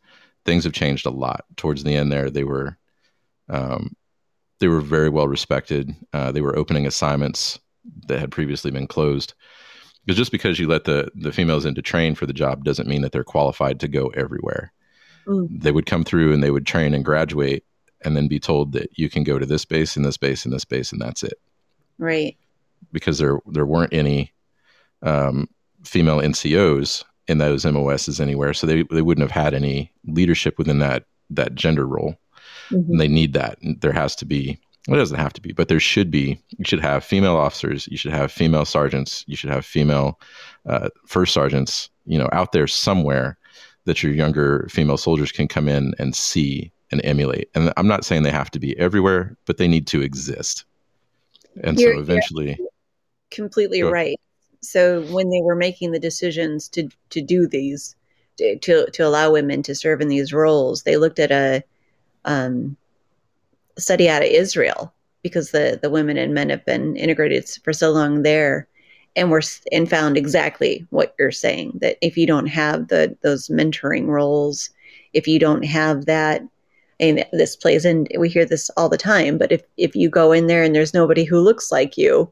[0.44, 1.44] things have changed a lot.
[1.56, 2.76] Towards the end, there they were
[3.48, 3.96] um,
[4.60, 5.94] they were very well respected.
[6.12, 7.58] Uh, they were opening assignments
[8.06, 9.34] that had previously been closed.
[10.04, 12.88] Because just because you let the the females in to train for the job doesn't
[12.88, 14.72] mean that they're qualified to go everywhere.
[15.26, 15.60] Mm.
[15.60, 17.64] They would come through and they would train and graduate,
[18.02, 20.54] and then be told that you can go to this base and this base and
[20.54, 21.38] this base, and that's it.
[21.98, 22.36] Right.
[22.90, 24.32] Because there there weren't any
[25.02, 25.48] um,
[25.84, 28.54] female NCOs in those MOSs anywhere.
[28.54, 32.16] So they, they wouldn't have had any leadership within that that gender role.
[32.70, 32.90] Mm-hmm.
[32.90, 33.58] And they need that.
[33.62, 36.40] There has to be well, it doesn't have to be, but there should be.
[36.56, 37.86] You should have female officers.
[37.88, 39.22] You should have female sergeants.
[39.26, 40.18] You should have female
[40.64, 41.90] uh, first sergeants.
[42.06, 43.36] You know, out there somewhere
[43.84, 47.50] that your younger female soldiers can come in and see and emulate.
[47.54, 50.64] And I'm not saying they have to be everywhere, but they need to exist.
[51.62, 52.58] And you're, so eventually,
[53.30, 54.18] completely right
[54.60, 57.94] so when they were making the decisions to to do these
[58.36, 61.62] to to allow women to serve in these roles, they looked at a
[62.24, 62.76] um,
[63.78, 64.92] study out of Israel
[65.22, 68.68] because the the women and men have been integrated for so long there,
[69.16, 69.42] and were
[69.72, 74.70] and found exactly what you're saying that if you don't have the those mentoring roles,
[75.12, 76.42] if you don't have that
[77.00, 80.32] and this plays in we hear this all the time but if if you go
[80.32, 82.30] in there and there's nobody who looks like you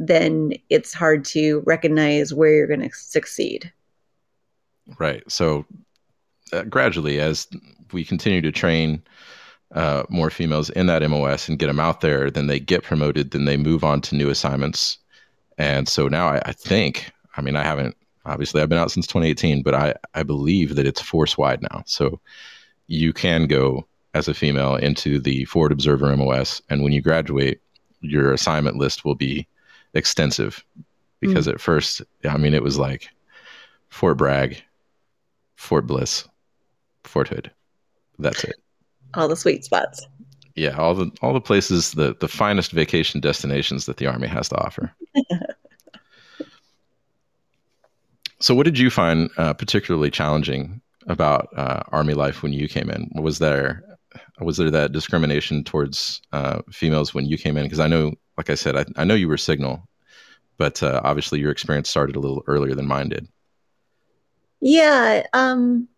[0.00, 3.70] then it's hard to recognize where you're going to succeed.
[4.98, 5.22] Right.
[5.30, 5.66] So
[6.54, 7.46] uh, gradually, as
[7.92, 9.02] we continue to train
[9.74, 13.30] uh, more females in that MOS and get them out there, then they get promoted,
[13.30, 14.98] then they move on to new assignments.
[15.58, 19.06] And so now I, I think, I mean, I haven't, obviously, I've been out since
[19.06, 21.82] 2018, but I, I believe that it's force wide now.
[21.86, 22.20] So
[22.86, 26.62] you can go as a female into the Forward Observer MOS.
[26.70, 27.60] And when you graduate,
[28.00, 29.46] your assignment list will be
[29.94, 30.64] extensive
[31.20, 31.54] because mm.
[31.54, 33.08] at first, I mean, it was like
[33.88, 34.62] Fort Bragg,
[35.56, 36.26] Fort Bliss,
[37.04, 37.50] Fort Hood.
[38.18, 38.56] That's it.
[39.14, 40.06] All the sweet spots.
[40.54, 44.48] Yeah, all the all the places, the the finest vacation destinations that the army has
[44.50, 44.92] to offer.
[48.40, 52.90] so, what did you find uh, particularly challenging about uh, army life when you came
[52.90, 53.10] in?
[53.14, 53.82] Was there
[54.40, 57.64] was there that discrimination towards uh, females when you came in?
[57.64, 59.86] Because I know, like I said, I, I know you were Signal,
[60.56, 63.28] but uh, obviously your experience started a little earlier than mine did.
[64.62, 65.26] Yeah.
[65.34, 65.88] Um,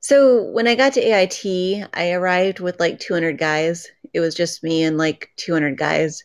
[0.00, 3.86] so when I got to AIT, I arrived with like 200 guys.
[4.12, 6.24] It was just me and like 200 guys.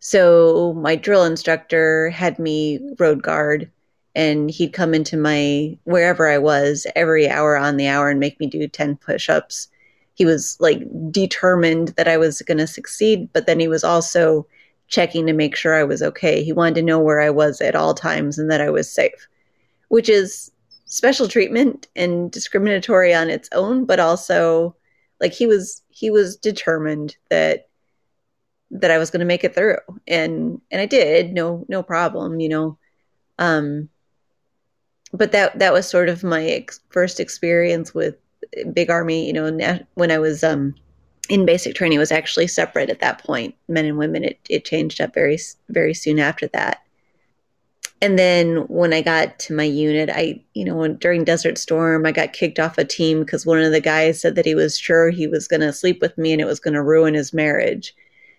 [0.00, 3.70] So my drill instructor had me road guard
[4.14, 8.38] and he'd come into my wherever I was every hour on the hour and make
[8.38, 9.68] me do 10 push-ups.
[10.14, 14.46] He was like determined that I was going to succeed, but then he was also
[14.88, 16.42] checking to make sure I was okay.
[16.42, 19.28] He wanted to know where I was at all times and that I was safe,
[19.88, 20.50] which is
[20.86, 24.74] special treatment and discriminatory on its own, but also
[25.20, 27.68] like he was he was determined that
[28.70, 32.40] that I was going to make it through and and I did no no problem
[32.40, 32.78] you know
[33.38, 33.88] um
[35.12, 38.16] but that that was sort of my ex- first experience with
[38.72, 40.74] big army you know when I was um
[41.28, 45.00] in basic training was actually separate at that point men and women it, it changed
[45.00, 46.82] up very very soon after that
[48.02, 52.06] and then when I got to my unit, I, you know, when, during Desert Storm,
[52.06, 54.78] I got kicked off a team because one of the guys said that he was
[54.78, 57.34] sure he was going to sleep with me and it was going to ruin his
[57.34, 57.94] marriage.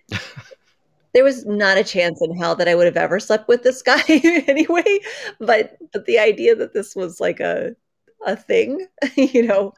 [1.13, 3.83] there was not a chance in hell that I would have ever slept with this
[3.83, 4.99] guy anyway.
[5.39, 7.75] But but the idea that this was like a
[8.25, 9.73] a thing, you know.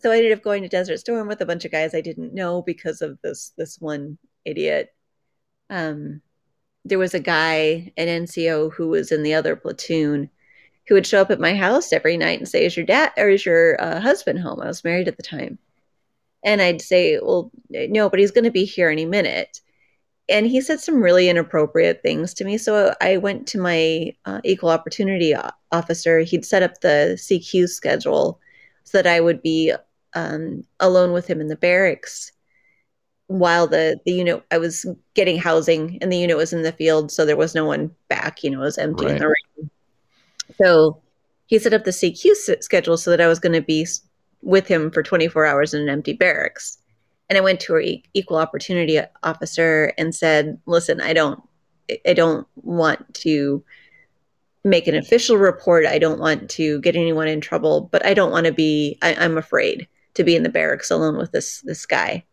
[0.00, 2.34] So I ended up going to Desert Storm with a bunch of guys I didn't
[2.34, 4.94] know because of this this one idiot.
[5.70, 6.22] Um
[6.84, 10.30] there was a guy, an NCO who was in the other platoon,
[10.88, 13.28] who would show up at my house every night and say, "Is your dad or
[13.30, 15.58] is your uh, husband home?" I was married at the time,
[16.44, 19.60] and I'd say, "Well, no, but he's going to be here any minute."
[20.28, 22.58] And he said some really inappropriate things to me.
[22.58, 25.34] So I went to my uh, equal opportunity
[25.72, 26.20] officer.
[26.20, 28.40] He'd set up the CQ schedule
[28.84, 29.72] so that I would be
[30.14, 32.32] um, alone with him in the barracks
[33.32, 37.10] while the the unit I was getting housing and the unit was in the field,
[37.10, 38.42] so there was no one back.
[38.42, 39.14] You know, it was empty right.
[39.14, 39.70] in the rain.
[40.62, 41.00] So
[41.46, 43.86] he set up the CQ schedule so that I was going to be
[44.42, 46.78] with him for 24 hours in an empty barracks.
[47.28, 47.82] And I went to our
[48.14, 51.40] equal opportunity officer and said, "Listen, I don't,
[52.06, 53.64] I don't want to."
[54.64, 55.86] Make an official report.
[55.86, 58.98] I don't want to get anyone in trouble, but I don't want to be.
[59.02, 62.24] I, I'm afraid to be in the barracks alone with this this guy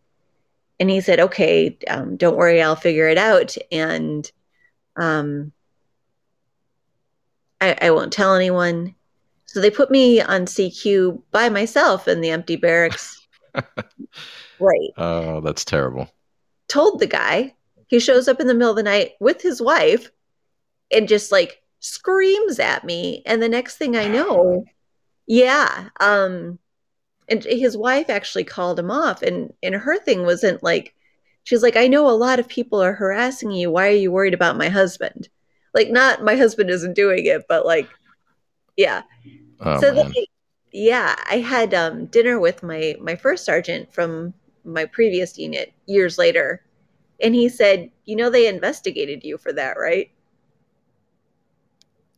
[0.80, 4.30] and he said, "Okay, um, don't worry, I'll figure it out." And
[4.96, 5.52] um,
[7.60, 8.94] I, I won't tell anyone.
[9.44, 13.20] So they put me on CQ by myself in the empty barracks.
[13.54, 14.90] right.
[14.96, 16.10] Oh, that's terrible.
[16.68, 17.54] Told the guy.
[17.88, 20.12] He shows up in the middle of the night with his wife
[20.92, 23.22] and just like screams at me.
[23.26, 24.64] And the next thing I know,
[25.26, 26.58] yeah, um,
[27.30, 30.94] and his wife actually called him off and and her thing wasn't like
[31.44, 33.70] she's like i know a lot of people are harassing you.
[33.70, 35.28] Why are you worried about my husband?
[35.72, 37.88] Like not my husband isn't doing it but like
[38.76, 39.02] yeah.
[39.60, 40.12] Oh, so then,
[40.72, 44.32] yeah i had um, dinner with my my first sergeant from
[44.64, 46.64] my previous unit years later
[47.22, 50.10] and he said you know they investigated you for that right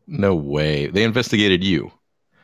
[0.06, 1.92] no way they investigated you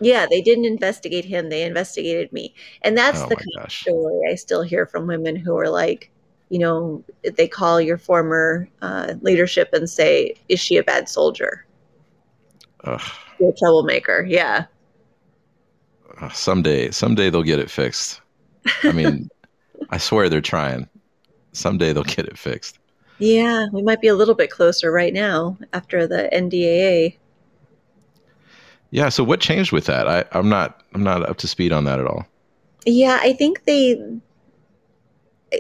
[0.01, 1.49] yeah, they didn't investigate him.
[1.49, 2.55] They investigated me.
[2.83, 3.87] And that's oh the kind gosh.
[3.87, 6.11] of story I still hear from women who are like,
[6.51, 7.05] you know,
[7.37, 11.67] they call your former uh, leadership and say, is she a bad soldier?
[12.85, 13.01] Ugh.
[13.39, 14.25] You're a troublemaker.
[14.29, 14.67] Yeah.
[16.21, 18.21] Uh, someday, someday they'll get it fixed.
[18.83, 19.29] I mean,
[19.91, 20.89] I swear they're trying.
[21.53, 22.79] Someday they'll get it fixed.
[23.19, 27.17] Yeah, we might be a little bit closer right now after the NDAA.
[28.91, 29.09] Yeah.
[29.09, 30.09] So what changed with that?
[30.09, 32.27] I, I'm not I'm not up to speed on that at all.
[32.87, 34.01] Yeah, I think they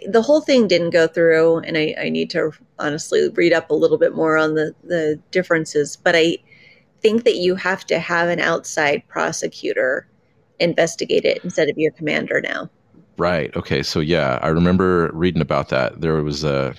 [0.06, 3.74] the whole thing didn't go through, and I, I need to honestly read up a
[3.74, 5.96] little bit more on the the differences.
[5.96, 6.38] But I
[7.00, 10.08] think that you have to have an outside prosecutor
[10.58, 12.68] investigate it instead of your commander now.
[13.16, 13.54] Right.
[13.56, 13.82] Okay.
[13.82, 16.00] So yeah, I remember reading about that.
[16.00, 16.74] There was a,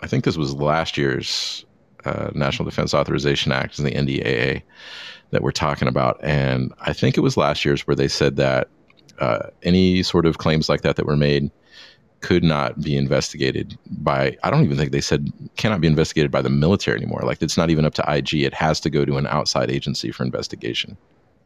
[0.00, 1.64] I think this was last year's
[2.04, 4.62] uh, National Defense Authorization Act, in the NDAA,
[5.32, 6.20] that we're talking about.
[6.22, 8.68] And I think it was last year's where they said that
[9.18, 11.50] uh, any sort of claims like that that were made
[12.20, 16.40] could not be investigated by i don't even think they said cannot be investigated by
[16.40, 17.20] the military anymore.
[17.24, 20.12] Like it's not even up to ig it has to go to an outside agency
[20.12, 20.96] for investigation.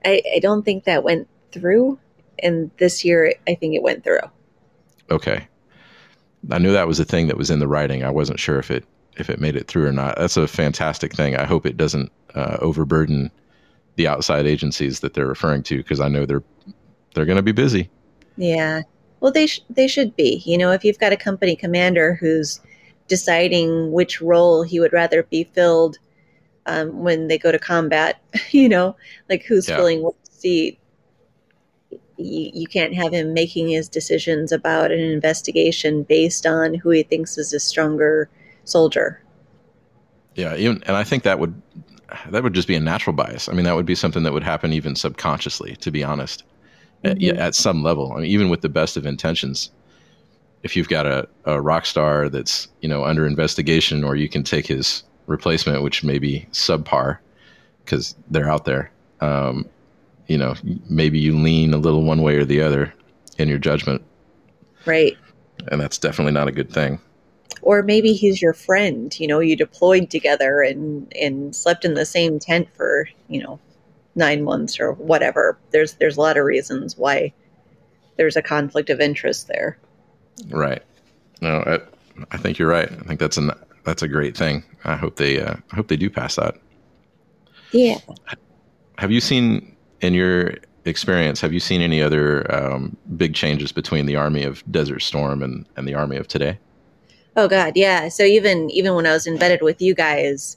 [0.04, 1.98] I, I don't think that went through.
[2.40, 4.20] And this year i think it went through.
[5.10, 5.48] Okay.
[6.50, 8.04] I knew that was a thing that was in the writing.
[8.04, 8.84] I wasn't sure if it
[9.16, 10.16] if it made it through or not.
[10.18, 11.36] That's a fantastic thing.
[11.36, 13.30] I hope it doesn't uh, overburden
[13.96, 16.42] the outside agencies that they're referring to because I know they're
[17.14, 17.90] they're going to be busy.
[18.36, 18.82] Yeah.
[19.20, 20.42] Well, they sh- they should be.
[20.44, 22.60] You know, if you've got a company commander who's
[23.08, 25.98] deciding which role he would rather be filled
[26.66, 28.20] um, when they go to combat,
[28.50, 28.96] you know,
[29.30, 29.76] like who's Yeah.
[29.76, 30.78] filling what seat.
[32.18, 37.02] You, you can't have him making his decisions about an investigation based on who he
[37.02, 38.28] thinks is a stronger
[38.64, 39.22] soldier.
[40.34, 41.60] Yeah, even and I think that would
[42.30, 43.48] that would just be a natural bias.
[43.48, 46.44] I mean, that would be something that would happen even subconsciously, to be honest,
[47.04, 47.38] at, yeah, Mhm.
[47.38, 48.12] at some level.
[48.12, 49.70] I mean, even with the best of intentions,
[50.62, 54.42] if you've got a, a rock star that's you know under investigation, or you can
[54.42, 57.18] take his replacement, which may be subpar
[57.84, 58.90] because they're out there.
[59.20, 59.66] Um,
[60.28, 60.54] you know,
[60.88, 62.92] maybe you lean a little one way or the other
[63.38, 64.02] in your judgment,
[64.84, 65.16] Right.
[65.68, 66.98] and that's definitely not a good thing.
[67.62, 72.04] Or maybe he's your friend you know you deployed together and and slept in the
[72.04, 73.58] same tent for you know
[74.14, 77.32] nine months or whatever there's there's a lot of reasons why
[78.16, 79.78] there's a conflict of interest there
[80.48, 80.82] Right.
[81.40, 81.80] No, I,
[82.30, 82.90] I think you're right.
[82.90, 83.50] I think that's an
[83.84, 84.64] that's a great thing.
[84.84, 86.56] I hope they uh, I hope they do pass that.
[87.72, 87.98] yeah
[88.98, 91.40] Have you seen in your experience?
[91.40, 95.66] Have you seen any other um, big changes between the army of Desert Storm and,
[95.76, 96.58] and the army of today?
[97.36, 98.08] Oh god yeah.
[98.08, 100.56] So even even when i was embedded with you guys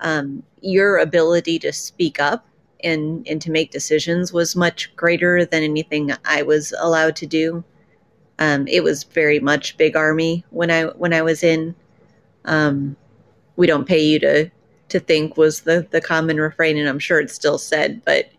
[0.00, 2.46] um your ability to speak up
[2.84, 7.64] and and to make decisions was much greater than anything i was allowed to do.
[8.38, 11.74] Um it was very much big army when i when i was in.
[12.44, 12.96] Um
[13.56, 14.50] we don't pay you to
[14.88, 18.30] to think was the the common refrain and i'm sure it's still said but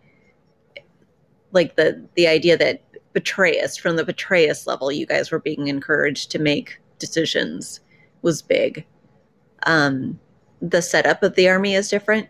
[1.51, 2.81] like the the idea that
[3.13, 7.79] Petraeus from the Petraeus level you guys were being encouraged to make decisions
[8.21, 8.85] was big.
[9.63, 10.19] Um
[10.61, 12.27] the setup of the army is different.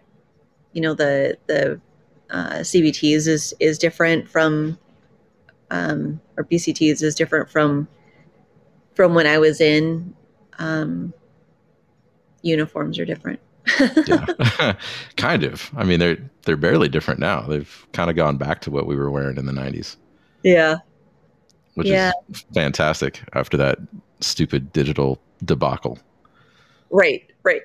[0.74, 1.80] You know the the
[2.30, 4.78] uh, cbts is is different from
[5.72, 7.88] um or bcts is different from
[8.94, 10.14] from when i was in.
[10.60, 11.14] Um
[12.44, 13.40] uniforms are different.
[14.08, 14.74] Yeah,
[15.18, 15.70] kind of.
[15.76, 17.42] I mean, they're they're barely different now.
[17.42, 19.96] They've kind of gone back to what we were wearing in the '90s,
[20.44, 20.78] yeah.
[21.76, 22.12] Which Yeah.
[22.30, 23.78] is fantastic after that
[24.20, 26.00] stupid digital debacle.
[26.92, 27.62] Right, right.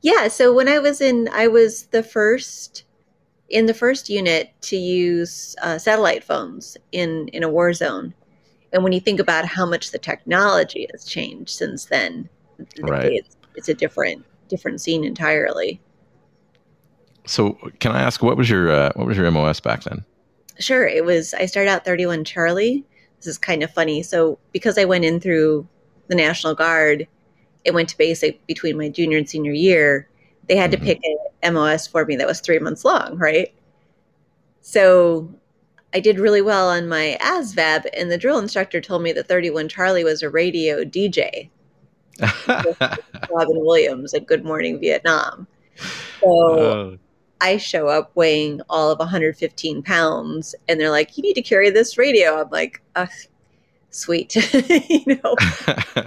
[0.00, 2.84] Yeah, so when I was in, I was the first
[3.48, 8.14] in the first unit to use uh, satellite phones in in a war zone.
[8.72, 12.28] And when you think about how much the technology has changed since then,
[12.80, 13.12] Right.
[13.12, 15.80] it's, it's a different different scene entirely.
[17.26, 20.04] So, can I ask what was your uh, what was your MOS back then?
[20.58, 21.34] Sure, it was.
[21.34, 22.84] I started out 31 Charlie.
[23.18, 24.02] This is kind of funny.
[24.02, 25.66] So because I went in through
[26.08, 27.06] the National Guard,
[27.64, 30.08] it went to basic between my junior and senior year.
[30.48, 30.78] They had Mhm.
[30.78, 33.52] to pick a MOS for me that was three months long, right?
[34.60, 35.28] So
[35.94, 39.68] I did really well on my ASVAB, and the drill instructor told me that 31
[39.68, 41.50] Charlie was a radio DJ,
[42.48, 45.46] Robin Williams at Good Morning Vietnam.
[46.20, 46.98] So Oh,
[47.40, 51.70] I show up weighing all of 115 pounds, and they're like, "You need to carry
[51.70, 53.06] this radio." I'm like, uh,
[53.90, 54.34] "Sweet,"
[54.88, 55.36] you know.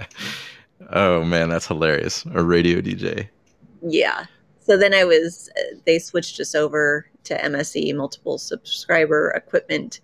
[0.90, 2.24] oh man, that's hilarious.
[2.34, 3.28] A radio DJ.
[3.82, 4.26] Yeah.
[4.60, 5.48] So then I was.
[5.58, 10.00] uh, They switched us over to MSE, multiple subscriber equipment,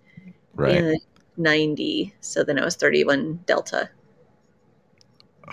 [0.55, 0.75] Right.
[0.77, 0.97] in
[1.37, 2.13] 90.
[2.21, 3.89] So then I was 31 Delta.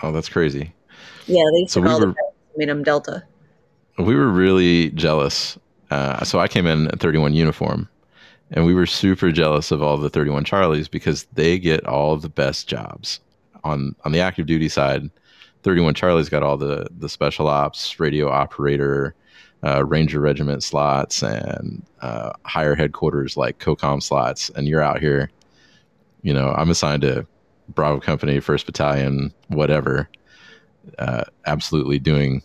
[0.03, 0.73] Oh, that's crazy.
[1.25, 2.15] Yeah, they So we were- the
[2.55, 3.23] made them Delta.
[3.99, 5.57] We were really jealous.
[5.89, 7.87] Uh, so I came in at 31 uniform,
[8.51, 12.29] and we were super jealous of all the 31 Charlies because they get all the
[12.29, 13.19] best jobs
[13.63, 15.09] on on the active duty side.
[15.63, 19.15] 31 Charlie's got all the the special ops, radio operator,
[19.63, 24.49] uh, Ranger Regiment slots, and uh, higher headquarters like COCOM slots.
[24.51, 25.31] And you're out here,
[26.21, 27.25] you know, I'm assigned to
[27.69, 30.09] Bravo Company, First Battalion, whatever.
[30.99, 32.41] Uh, absolutely doing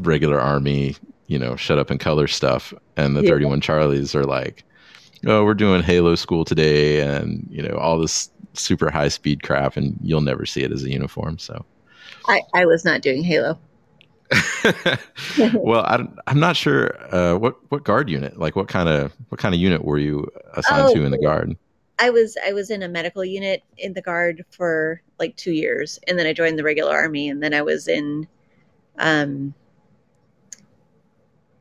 [0.00, 0.96] regular army,
[1.28, 2.74] you know, shut up and color stuff.
[2.96, 3.30] And the Yeah.
[3.30, 4.64] 31 Charlies are like,
[5.26, 9.76] oh, we're doing Halo school today, and you know, all this super high speed crap,
[9.76, 11.38] and you'll never see it as a uniform.
[11.38, 11.64] So.
[12.26, 13.58] I, I was not doing Halo.
[15.54, 19.40] well, I, I'm not sure uh, what what guard unit, like what kind of what
[19.40, 20.94] kind of unit were you assigned Oh.
[20.94, 21.56] to in the guard?
[21.98, 25.98] I was I was in a medical unit in the guard for like two years,
[26.06, 28.28] and then I joined the regular army, and then I was in,
[28.98, 29.54] um,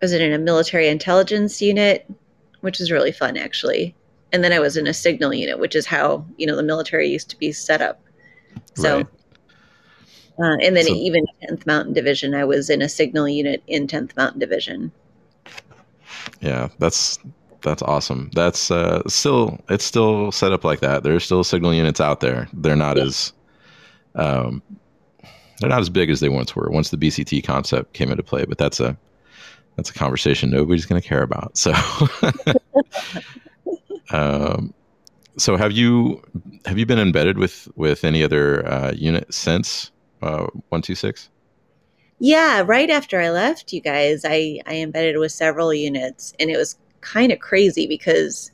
[0.01, 2.05] was in a military intelligence unit,
[2.61, 3.95] which was really fun actually,
[4.31, 7.07] and then I was in a signal unit, which is how you know the military
[7.07, 7.99] used to be set up.
[8.75, 9.07] So, Right.
[10.39, 13.87] uh, and then So- even tenth Mountain Division, I was in a signal unit in
[13.87, 14.91] tenth Mountain Division.
[16.41, 17.19] Yeah, that's
[17.63, 18.29] That's awesome.
[18.33, 21.01] That's uh, still it's still set up like that.
[21.03, 22.47] There's still signal units out there.
[22.53, 23.33] They're not as
[24.15, 24.61] um,
[25.59, 26.69] they're not as big as they once were.
[26.69, 28.95] Once the BCT concept came into play, but that's a
[29.78, 31.55] that's a conversation nobody's going to care about.
[31.55, 31.71] So,
[34.11, 34.73] um,
[35.38, 36.21] so have you
[36.65, 41.30] have you been embedded with with any other uh, unit since uh, one two six?
[42.19, 46.57] Yeah, right after I left you guys, I I embedded with several units, and it
[46.57, 48.51] was kind of crazy because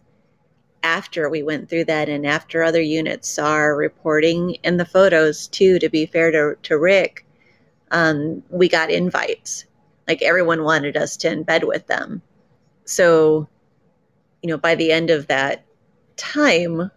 [0.83, 5.47] after we went through that and after other units saw our reporting and the photos
[5.47, 7.25] too to be fair to, to rick
[7.91, 9.63] um, we got invites
[10.07, 12.21] like everyone wanted us to embed with them.
[12.85, 13.47] So
[14.41, 15.63] you know by the end of that
[16.17, 16.91] time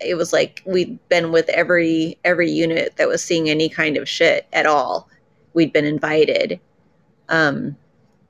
[0.00, 4.08] it was like we'd been with every every unit that was seeing any kind of
[4.08, 5.08] shit at all.
[5.54, 6.60] We'd been invited.
[7.28, 7.76] Um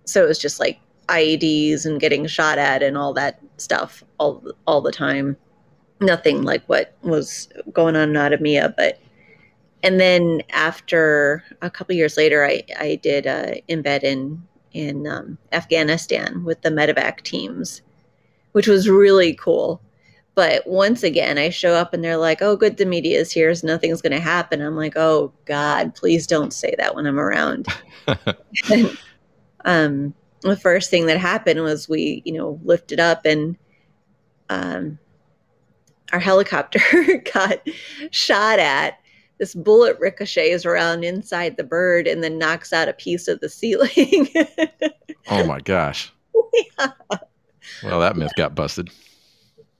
[0.05, 4.43] so it was just like IEDs and getting shot at and all that stuff all
[4.67, 5.37] all the time.
[6.01, 8.99] Nothing like what was going on in Adhamiyah, but
[9.83, 15.39] and then after a couple years later, I I did uh, embed in in um,
[15.53, 17.83] Afghanistan with the medevac teams,
[18.53, 19.81] which was really cool.
[20.37, 23.55] But once again, I show up and they're like, "Oh, good, the media is here,
[23.55, 27.19] so nothing's going to happen." I'm like, "Oh God, please don't say that when I'm
[27.19, 27.67] around."
[28.71, 28.97] and,
[29.65, 33.57] um, the first thing that happened was we, you know, lifted up and
[34.49, 34.99] um,
[36.13, 36.81] our helicopter
[37.35, 37.61] got
[38.11, 38.99] shot at.
[39.41, 43.49] This bullet ricochets around inside the bird and then knocks out a piece of the
[43.49, 44.29] ceiling.
[45.31, 46.13] oh my gosh.
[46.79, 46.89] Yeah.
[47.83, 48.91] Well, that myth got busted.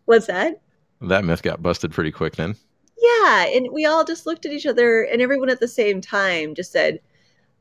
[0.07, 0.63] What's that?
[1.03, 2.57] That myth got busted pretty quick then.
[2.99, 3.47] Yeah.
[3.49, 6.73] And we all just looked at each other and everyone at the same time just
[6.73, 6.99] said,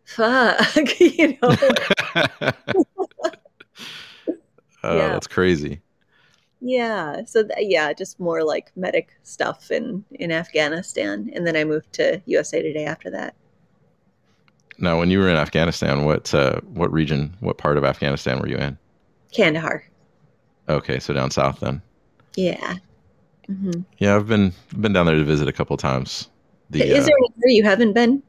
[0.06, 1.56] fuck, you know.
[4.84, 5.10] oh, yeah.
[5.10, 5.82] that's crazy.
[6.62, 7.24] Yeah.
[7.26, 11.94] So th- yeah, just more like medic stuff in in Afghanistan, and then I moved
[11.94, 13.36] to USA Today after that.
[14.78, 18.48] Now, when you were in Afghanistan, what uh, what region, what part of Afghanistan were
[18.48, 18.78] you in?
[19.34, 19.84] Kandahar.
[20.68, 21.82] Okay, so down south then.
[22.36, 22.76] Yeah.
[23.50, 23.82] Mm-hmm.
[23.98, 26.30] Yeah, I've been been down there to visit a couple times.
[26.70, 28.22] The, Is there uh, anywhere you haven't been?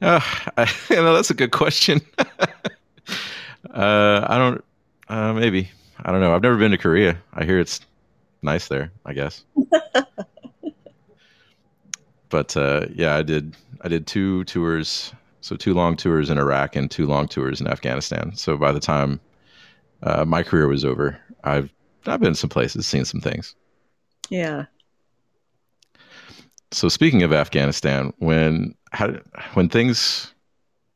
[0.00, 0.20] Uh,
[0.56, 2.00] I, you know, that's a good question.
[2.18, 4.64] uh, I don't.
[5.08, 5.70] Uh, maybe
[6.04, 6.34] I don't know.
[6.34, 7.16] I've never been to Korea.
[7.34, 7.80] I hear it's
[8.42, 8.90] nice there.
[9.06, 9.44] I guess.
[12.28, 13.56] but uh, yeah, I did.
[13.82, 15.12] I did two tours.
[15.40, 18.32] So two long tours in Iraq and two long tours in Afghanistan.
[18.36, 19.18] So by the time
[20.04, 21.72] uh, my career was over, I've
[22.06, 23.54] I've been some places, seen some things.
[24.30, 24.66] Yeah.
[26.70, 29.14] So speaking of Afghanistan, when how,
[29.54, 30.32] when things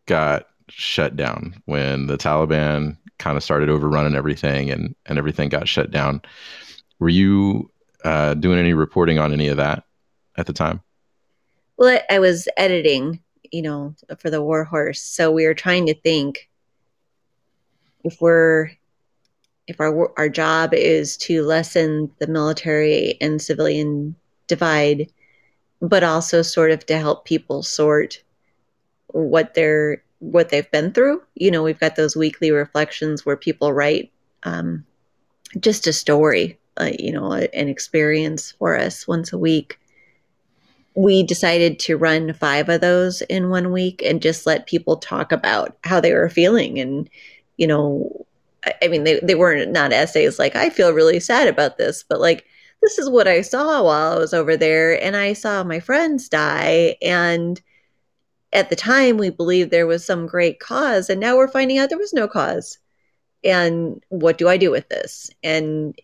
[0.06, 5.68] got shut down, when the Taliban kind of started overrunning everything and and everything got
[5.68, 6.22] shut down,
[6.98, 7.70] were you
[8.04, 9.84] uh, doing any reporting on any of that
[10.36, 10.82] at the time?
[11.76, 13.20] Well, I, was editing,
[13.52, 16.48] you know, for the War Horse, so we were trying to think
[18.04, 18.70] if we're
[19.66, 24.14] if our our job is to lessen the military and civilian
[24.46, 25.10] divide
[25.80, 28.22] but also sort of to help people sort
[29.08, 31.22] what they're what they've been through.
[31.34, 34.12] You know, we've got those weekly reflections where people write
[34.42, 34.84] um,
[35.60, 39.78] just a story, uh, you know, an experience for us once a week.
[40.94, 45.30] We decided to run five of those in one week and just let people talk
[45.32, 46.78] about how they were feeling.
[46.78, 47.08] And,
[47.56, 48.26] you know,
[48.82, 52.20] I mean, they, they weren't not essays like, I feel really sad about this, but
[52.20, 52.44] like,
[52.82, 55.02] this is what I saw while I was over there.
[55.02, 56.96] And I saw my friends die.
[57.00, 57.60] And
[58.52, 61.10] at the time, we believed there was some great cause.
[61.10, 62.78] And now we're finding out there was no cause.
[63.44, 65.30] And what do I do with this?
[65.42, 65.98] And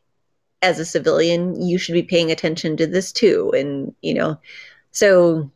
[0.61, 3.53] as a civilian, you should be paying attention to this too.
[3.57, 4.39] And, you know,
[4.91, 5.51] so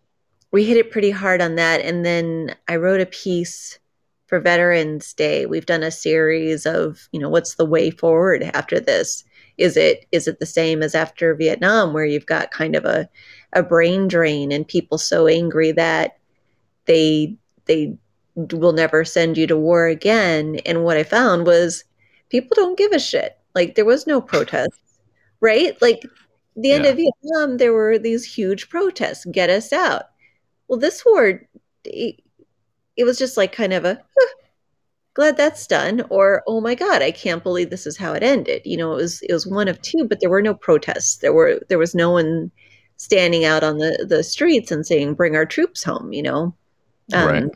[0.53, 1.81] we hit it pretty hard on that.
[1.83, 3.79] And then I wrote a piece
[4.27, 5.47] for Veterans Day.
[5.47, 9.25] We've done a series of, you know, what's the way forward after this?
[9.59, 13.09] is it is it the same as after Vietnam where you've got kind of a
[13.53, 16.19] a brain drain and people so angry that
[16.87, 17.97] they they
[18.35, 20.61] will never send you to war again.
[20.67, 21.85] And what I found was
[22.31, 23.39] people don't give a shit.
[23.55, 24.87] Like there was no protests
[25.41, 25.81] right?
[25.83, 26.03] Like
[26.57, 26.91] the end yeah.
[26.91, 29.25] of Vietnam there were these huge protests.
[29.27, 30.05] Get us out.
[30.69, 31.43] Well this war
[31.85, 32.21] it,
[32.97, 34.35] it was just like kind of a huh,
[35.15, 38.63] glad that's done or oh my god i can't believe this is how it ended.
[38.65, 41.19] You know it was it was one of two but there were no protests.
[41.19, 42.51] There were there was no one
[42.99, 46.55] standing out on the the streets and saying bring our troops home you know
[47.13, 47.51] um, right.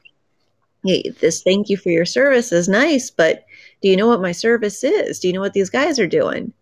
[0.84, 3.44] Hey, this thank you for your service is nice but
[3.80, 5.18] do you know what my service is?
[5.18, 6.52] Do you know what these guys are doing?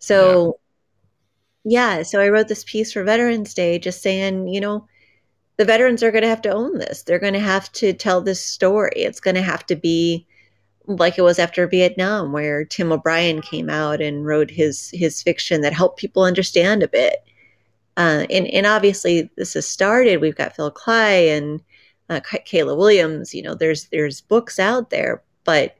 [0.00, 0.58] So,
[1.64, 4.86] yeah, so I wrote this piece for Veterans Day just saying, you know,
[5.56, 7.02] the veterans are going to have to own this.
[7.02, 8.92] They're going to have to tell this story.
[8.96, 10.26] It's going to have to be
[10.86, 15.60] like it was after Vietnam, where Tim O'Brien came out and wrote his his fiction
[15.60, 17.16] that helped people understand a bit.
[17.96, 20.20] Uh, and and obviously this has started.
[20.20, 21.60] We've got Phil Klay and
[22.08, 23.34] uh, Kayla Williams.
[23.34, 25.76] You know, there's there's books out there, but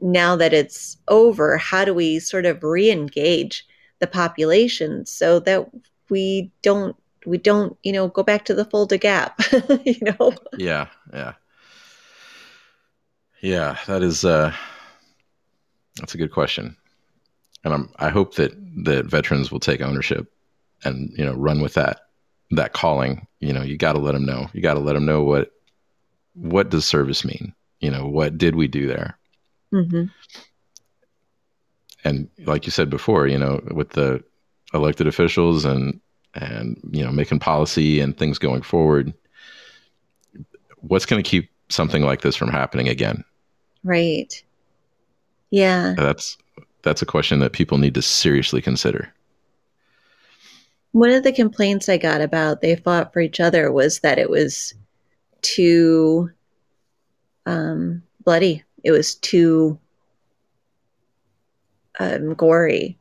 [0.00, 3.66] now that it's over, how do we sort of re-engage
[4.00, 5.68] the population so that
[6.10, 9.40] we don't we don't you know go back to the Fulda Gap?
[9.84, 10.34] you know?
[10.56, 11.32] Yeah, yeah,
[13.40, 13.78] yeah.
[13.86, 14.52] That is uh,
[15.96, 16.76] that's a good question,
[17.64, 18.52] and I'm I hope that
[18.84, 20.32] that veterans will take ownership
[20.84, 22.00] and you know run with that
[22.52, 24.48] that calling you know you got to let them know.
[24.52, 25.50] You got to let them know what
[26.34, 27.54] what does service mean?
[27.80, 29.18] You know what did we do there?
[29.70, 30.04] Hmm
[32.04, 34.22] and like you said before you know with the
[34.74, 36.00] elected officials and
[36.34, 39.12] and you know making policy and things going forward
[40.80, 43.24] what's going to keep something like this from happening again?
[43.84, 44.42] Right.
[45.50, 45.94] Yeah.
[45.96, 46.38] that's
[46.82, 49.12] that's a question that people need to seriously consider
[50.92, 54.30] One of the complaints I got about they fought for each other was that it
[54.30, 54.74] was
[55.40, 56.30] too
[57.46, 58.62] um, bloody.
[58.84, 59.78] It was too
[61.98, 62.98] um, gory.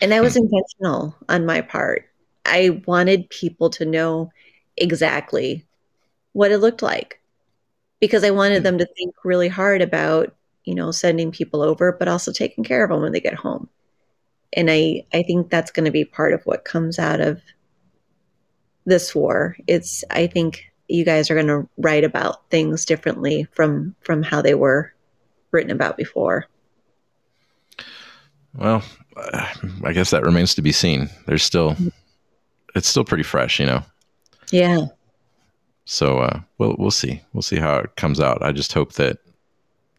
[0.00, 2.08] And that was intentional on my part.
[2.44, 4.32] I wanted people to know
[4.76, 5.64] exactly
[6.32, 7.20] what it looked like
[8.00, 10.34] because I wanted them to think really hard about,
[10.64, 13.68] you know, sending people over, but also taking care of them when they get home.
[14.56, 17.40] And I, I think that's going to be part of what comes out of
[18.86, 19.56] this war.
[19.66, 24.42] It's, I think you guys are going to write about things differently from, from how
[24.42, 24.92] they were
[25.50, 26.46] written about before.
[28.56, 28.82] well
[29.84, 31.76] i guess that remains to be seen there's still
[32.74, 33.82] it's still pretty fresh you know
[34.50, 34.86] Yeah.
[35.86, 37.20] So uh, we'll we'll see.
[37.32, 38.42] We'll see how it comes out.
[38.42, 39.18] I just hope that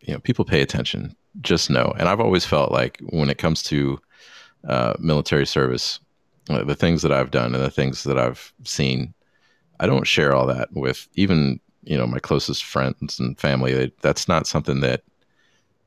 [0.02, 1.16] you know people pay attention.
[1.42, 4.00] Just know, and I've always felt like when it comes to
[4.68, 6.00] uh, military service,
[6.50, 9.14] uh, the things that I've done and the things that I've seen,
[9.80, 13.74] I don't share all that with even you know my closest friends and family.
[13.74, 15.04] They, that's not something that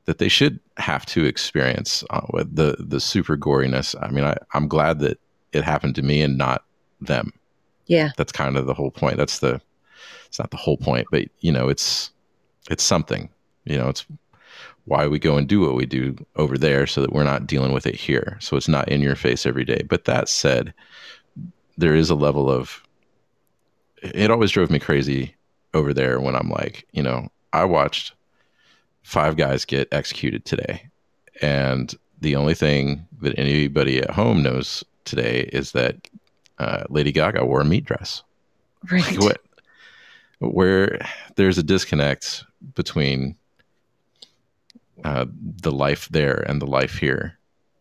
[0.05, 3.95] that they should have to experience uh, with the the super goriness.
[4.01, 5.19] I mean, I, I'm glad that
[5.51, 6.63] it happened to me and not
[7.01, 7.31] them
[7.87, 8.11] Yeah.
[8.17, 9.61] that's kind of the whole point that's the
[10.27, 12.11] it's not the whole point but you know it's
[12.69, 13.29] it's something
[13.65, 14.05] you know it's
[14.85, 17.71] why we go and do what we do over there so that we're not dealing
[17.71, 18.37] with it here.
[18.41, 19.83] So it's not in your face every day.
[19.87, 20.73] But that said
[21.77, 22.81] there is a level of
[24.01, 25.35] it always drove me crazy
[25.73, 28.13] over there when i'm like you know i watched
[29.09, 30.87] five guys get executed today.
[31.41, 35.95] And the only thing that anybody at home knows today is that
[36.59, 38.23] uh, lady gaga wore a meat dress.
[38.91, 39.03] Right.
[39.03, 39.41] like what?
[40.39, 40.99] Where
[41.35, 42.45] there's a disconnect
[42.75, 43.35] between
[45.03, 45.25] uh,
[45.61, 47.37] the life there and the life here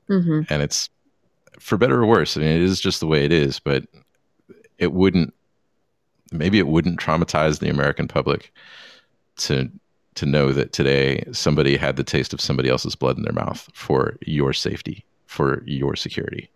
[0.09, 0.89] hmm and it's
[1.59, 3.85] for better or worse i mean it is just the way it is but
[4.79, 5.35] it wouldn't
[6.33, 8.53] maybe it wouldn't traumatize the american public
[9.37, 9.71] to
[10.15, 13.69] to know that today somebody had the taste of somebody else's blood in their mouth
[13.75, 16.51] for your safety for your security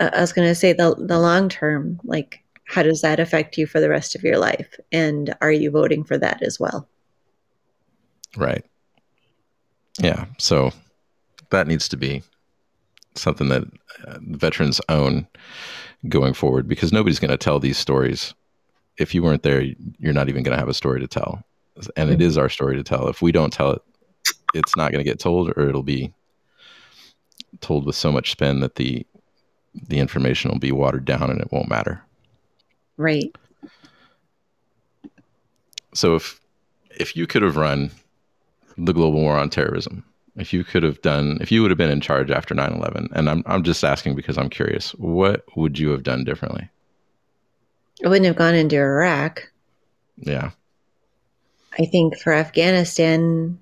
[0.00, 3.56] I I was going to say the the long term, like how does that affect
[3.56, 6.88] you for the rest of your life, and are you voting for that as well?
[8.36, 8.64] Right.
[9.98, 10.26] Yeah.
[10.38, 10.72] So
[11.50, 12.22] that needs to be
[13.14, 13.64] something that
[14.06, 15.26] uh, veterans own
[16.08, 18.34] going forward because nobody's going to tell these stories.
[18.98, 19.62] If you weren't there,
[19.98, 21.42] you're not even going to have a story to tell.
[21.96, 23.08] And it is our story to tell.
[23.08, 23.82] If we don't tell it,
[24.54, 26.12] it's not going to get told or it'll be
[27.60, 29.06] told with so much spin that the
[29.86, 32.02] the information will be watered down and it won't matter.
[32.96, 33.34] Right.
[35.94, 36.40] So if
[36.90, 37.90] if you could have run
[38.78, 40.04] the global war on terrorism,
[40.36, 43.28] if you could have done if you would have been in charge after 9/11 and
[43.28, 46.68] I'm I'm just asking because I'm curious, what would you have done differently?
[48.04, 49.50] I wouldn't have gone into Iraq.
[50.16, 50.50] Yeah.
[51.78, 53.58] I think for Afghanistan,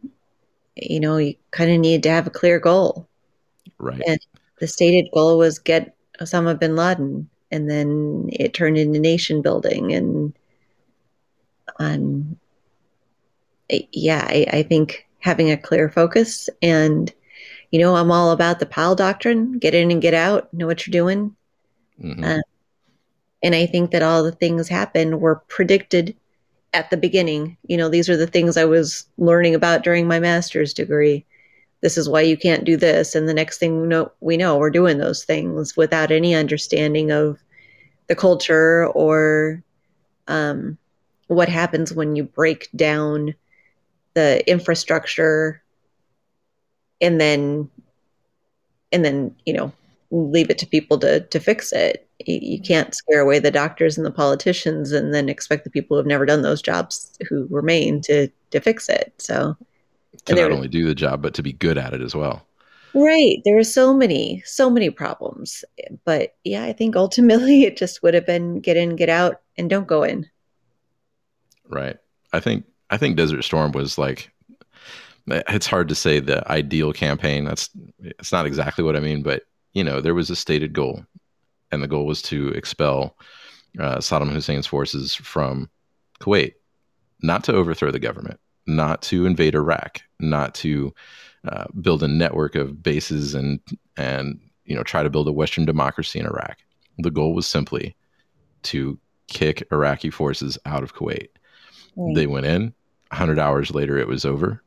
[0.76, 3.08] you know, you kind of need to have a clear goal.
[3.78, 4.02] Right.
[4.06, 4.18] And
[4.58, 9.92] the stated goal was get Osama bin Laden, and then it turned into nation building.
[9.92, 10.34] And
[11.78, 12.38] um,
[13.68, 17.12] yeah, I, I think having a clear focus and,
[17.72, 20.86] you know, I'm all about the Powell doctrine get in and get out, know what
[20.86, 21.36] you're doing.
[22.02, 22.24] Mhm.
[22.24, 22.42] Uh,
[23.42, 26.16] And I think that all the things happened were predicted
[26.74, 27.56] at the beginning.
[27.68, 31.24] You know, these are the things I was learning about during my master's degree.
[31.82, 33.14] This is why you can't do this.
[33.14, 37.12] And the next thing we know, we know we're doing those things without any understanding
[37.12, 37.38] of
[38.08, 39.62] the culture or
[40.28, 40.78] um,
[41.28, 43.34] what happens when you break down
[44.16, 45.62] the infrastructure
[47.02, 47.70] and then
[48.90, 49.70] and then you know
[50.10, 52.08] leave it to people to to fix it.
[52.26, 55.94] You, you can't scare away the doctors and the politicians and then expect the people
[55.94, 59.12] who have never done those jobs who remain to to fix it.
[59.18, 59.54] So
[60.24, 62.46] to not only do the job but to be good at it as well.
[62.94, 63.42] Right.
[63.44, 65.62] There are so many so many problems.
[66.06, 69.68] But yeah i think ultimately it just would have been get in get out and
[69.68, 70.26] don't go in.
[71.68, 71.98] Right.
[72.32, 74.30] I think i think desert storm was like
[75.28, 77.44] it's hard to say the ideal campaign.
[77.44, 77.68] That's
[77.98, 79.42] it's not exactly what i mean but
[79.74, 81.04] you know there was a stated goal
[81.72, 83.16] and the goal was to expel
[83.80, 85.68] uh, saddam hussein's forces from
[86.20, 86.54] kuwait.
[87.22, 90.92] Not to overthrow the government not to invade iraq not to
[91.48, 93.60] uh, build a network of bases and
[93.96, 96.58] and you know try to build a western democracy in iraq.
[96.98, 97.96] The goal was simply
[98.64, 101.28] to kick iraqi forces out of kuwait
[101.96, 102.14] right.
[102.14, 102.30] they mm.
[102.30, 102.74] went in
[103.10, 104.62] 100 hours later it was over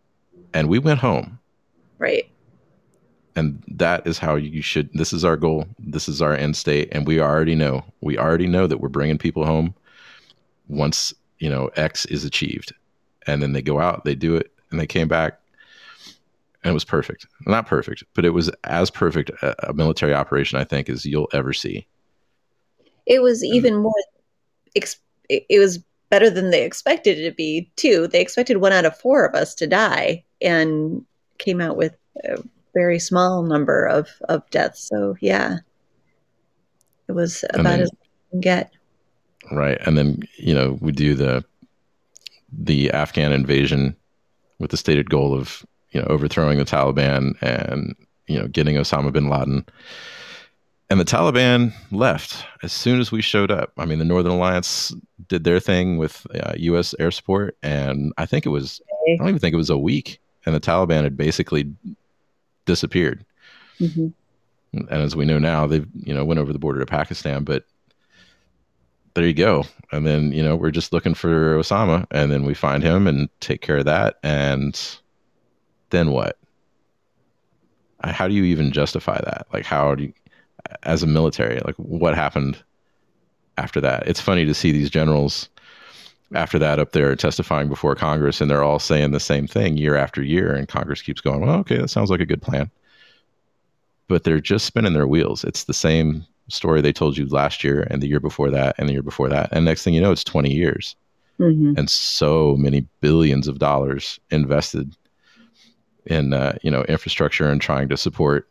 [0.53, 1.39] and we went home.
[1.97, 2.29] Right.
[3.35, 4.89] And that is how you should.
[4.93, 5.65] This is our goal.
[5.77, 7.85] This is our end state, and we already know.
[8.01, 9.75] We already know that we're bringing people home
[10.67, 12.73] once you know X is achieved,
[13.27, 15.39] and then they go out, they do it, and they came back,
[16.63, 17.27] and it was perfect.
[17.45, 21.29] Not perfect, but it was as perfect a, a military operation I think as you'll
[21.31, 21.87] ever see.
[23.05, 23.93] It was even more.
[24.75, 28.07] It was better than they expected it to be too.
[28.07, 31.05] They expected one out of four of us to die, and
[31.37, 32.43] came out with a
[32.73, 34.87] very small number of of deaths.
[34.87, 35.57] So yeah,
[37.07, 37.91] it was about then, as
[38.31, 38.71] can get.
[39.51, 41.43] Right, and then you know we do the
[42.51, 43.95] the Afghan invasion
[44.59, 47.95] with the stated goal of you know overthrowing the Taliban and
[48.27, 49.65] you know getting Osama bin Laden
[50.89, 53.71] and the Taliban left as soon as we showed up.
[53.77, 54.93] I mean, the Northern Alliance
[55.27, 56.95] did their thing with uh, U.S.
[56.99, 60.19] air support, and I think it was I don't even think it was a week,
[60.45, 61.71] and the Taliban had basically
[62.65, 63.25] disappeared.
[63.79, 64.07] Mm-hmm.
[64.73, 67.65] And as we know now, they've you know went over the border to Pakistan, but
[69.13, 69.65] there you go.
[69.91, 73.29] And then you know we're just looking for Osama, and then we find him and
[73.41, 74.79] take care of that, and
[75.91, 76.37] then what?
[78.01, 79.47] How do you even justify that?
[79.51, 80.13] Like, how do you?
[80.83, 81.59] As a military?
[81.65, 82.61] Like what happened
[83.57, 84.07] after that?
[84.07, 85.49] It's funny to see these generals
[86.35, 89.95] after that up there testifying before Congress and they're all saying the same thing year
[89.95, 92.69] after year and Congress keeps going, "Well, okay, that sounds like a good plan."
[94.07, 95.43] But they're just spinning their wheels.
[95.43, 98.89] It's the same story they told you last year and the year before that and
[98.89, 99.49] the year before that.
[99.51, 100.95] And next thing you know, it's 20 years.
[101.39, 101.73] Mm-hmm.
[101.77, 104.95] And so many billions of dollars invested
[106.05, 108.47] in uh, you know infrastructure and trying to support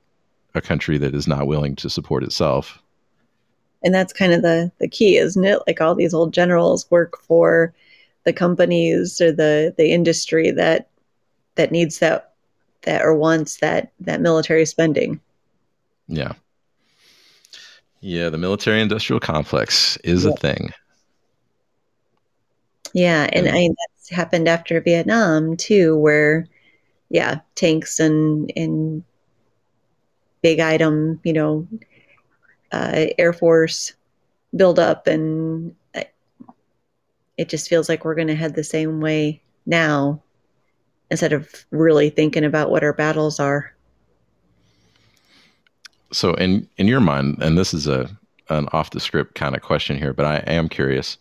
[0.54, 2.82] a country that is not willing to support itself.
[3.84, 5.60] And that's kind of the the key, isn't it?
[5.66, 7.72] Like all these old generals work for
[8.24, 10.88] the companies or the the industry that
[11.54, 12.32] that needs that
[12.82, 15.20] that or wants that that military spending.
[16.08, 16.32] Yeah.
[18.00, 20.30] Yeah, the military industrial complex is yeah.
[20.30, 20.72] a thing.
[22.94, 26.46] Yeah, and, and I that's happened after Vietnam too, where
[27.10, 29.04] yeah, tanks and and
[30.42, 31.66] big item, you know,
[32.72, 33.94] uh, Air Force
[34.54, 35.74] buildup, and
[37.38, 40.20] it just feels like we're going to head the same way now
[41.10, 43.72] instead of really thinking about what our battles are.
[46.12, 48.10] So, in in your mind, and this is a
[48.48, 51.18] an off the script kind of question here, but I am curious.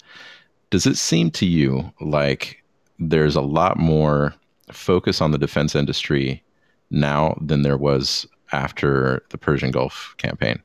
[0.70, 2.63] Does it seem to you like
[2.99, 4.34] there's a lot more
[4.72, 6.43] focus on the defense industry
[6.89, 10.61] now than there was after the Persian Gulf campaign.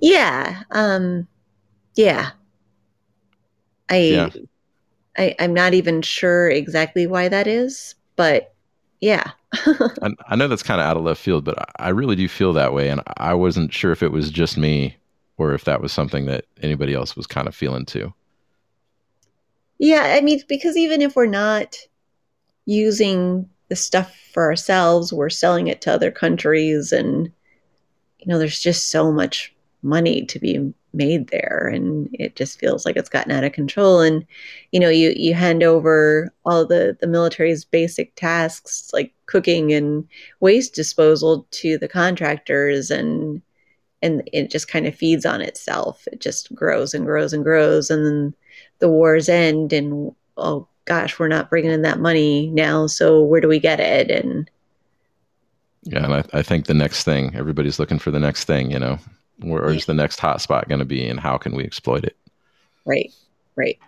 [0.00, 0.62] Yeah.
[0.70, 1.26] Um,
[1.94, 2.30] yeah.
[3.88, 4.30] I, yeah.
[5.16, 8.54] I, I'm not even sure exactly why that is, but
[9.00, 9.30] yeah.
[9.54, 12.52] I, I, know that's kind of out of left field, but I really do feel
[12.54, 12.88] that way.
[12.88, 14.96] And I wasn't sure if it was just me
[15.36, 18.12] or if that was something that anybody else was kind of feeling too.
[19.78, 20.14] Yeah.
[20.16, 21.76] I mean, because even if we're not
[22.66, 27.30] using the stuff for ourselves, we're selling it to other countries, and
[28.18, 32.86] you know, there's just so much money to be made there, and it just feels
[32.86, 34.00] like it's gotten out of control.
[34.00, 34.26] And
[34.72, 40.06] you know, you you hand over all the the military's basic tasks like cooking and
[40.40, 43.42] waste disposal to the contractors, and
[44.02, 46.06] and it just kind of feeds on itself.
[46.12, 48.34] It just grows and grows and grows, and then
[48.78, 53.40] the war's end and oh gosh we're not bringing in that money now so where
[53.40, 54.50] do we get it and
[55.84, 58.70] Yeah, and I, I think the next thing everybody's looking for the next thing.
[58.70, 58.98] You know,
[59.40, 62.16] where is the next hot spot going to be, and how can we exploit it?
[62.84, 63.12] right
[63.56, 63.78] right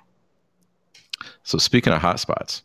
[1.43, 2.63] So speaking of hotspots,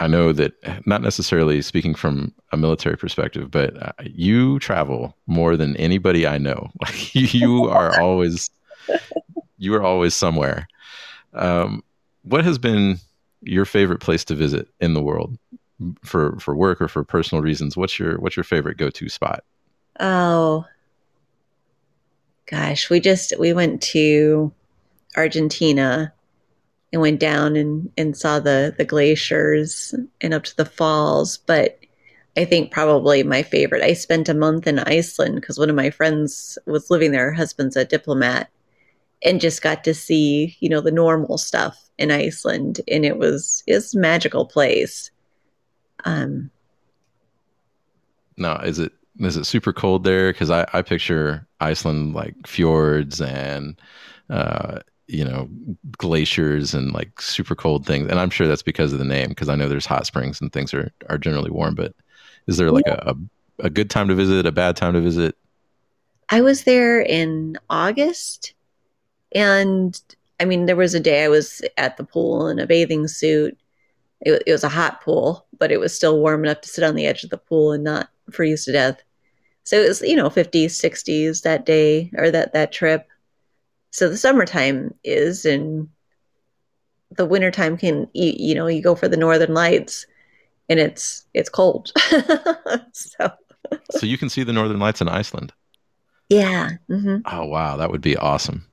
[0.00, 0.54] I know that
[0.86, 6.38] not necessarily speaking from a military perspective, but uh, you travel more than anybody I
[6.38, 6.70] know.
[7.12, 8.50] You are always,
[9.58, 10.68] you are always somewhere.
[11.34, 11.82] Um,
[12.22, 12.98] what has been
[13.42, 15.38] your favorite place to visit in the world
[16.04, 17.76] for for work or for personal reasons?
[17.76, 19.44] What's your what's your favorite go to spot?
[20.00, 20.64] oh
[22.46, 24.52] gosh we just we went to
[25.16, 26.12] argentina
[26.92, 31.78] and went down and and saw the the glaciers and up to the falls but
[32.36, 35.90] i think probably my favorite i spent a month in iceland because one of my
[35.90, 38.48] friends was living there her husband's a diplomat
[39.22, 43.62] and just got to see you know the normal stuff in iceland and it was
[43.66, 45.10] it's magical place
[46.04, 46.50] um
[48.40, 50.32] Now, is it is it super cold there?
[50.32, 53.80] Because I, I picture Iceland like fjords and
[54.30, 55.48] uh, you know
[55.98, 59.28] glaciers and like super cold things, and I'm sure that's because of the name.
[59.28, 61.74] Because I know there's hot springs and things are are generally warm.
[61.74, 61.94] But
[62.46, 63.14] is there like a,
[63.60, 65.36] a a good time to visit, a bad time to visit?
[66.30, 68.54] I was there in August,
[69.32, 70.00] and
[70.40, 73.58] I mean, there was a day I was at the pool in a bathing suit.
[74.22, 76.94] It, it was a hot pool, but it was still warm enough to sit on
[76.94, 79.02] the edge of the pool and not freeze to death.
[79.64, 83.06] So it was, you know, 50s, 60s that day or that that trip.
[83.92, 85.88] So the summertime is, and
[87.16, 90.06] the wintertime can, you, you know, you go for the northern lights,
[90.68, 91.92] and it's it's cold.
[92.92, 93.30] so
[93.90, 95.52] so you can see the northern lights in Iceland.
[96.28, 98.69] yeah, hmm Oh wow, that would be awesome.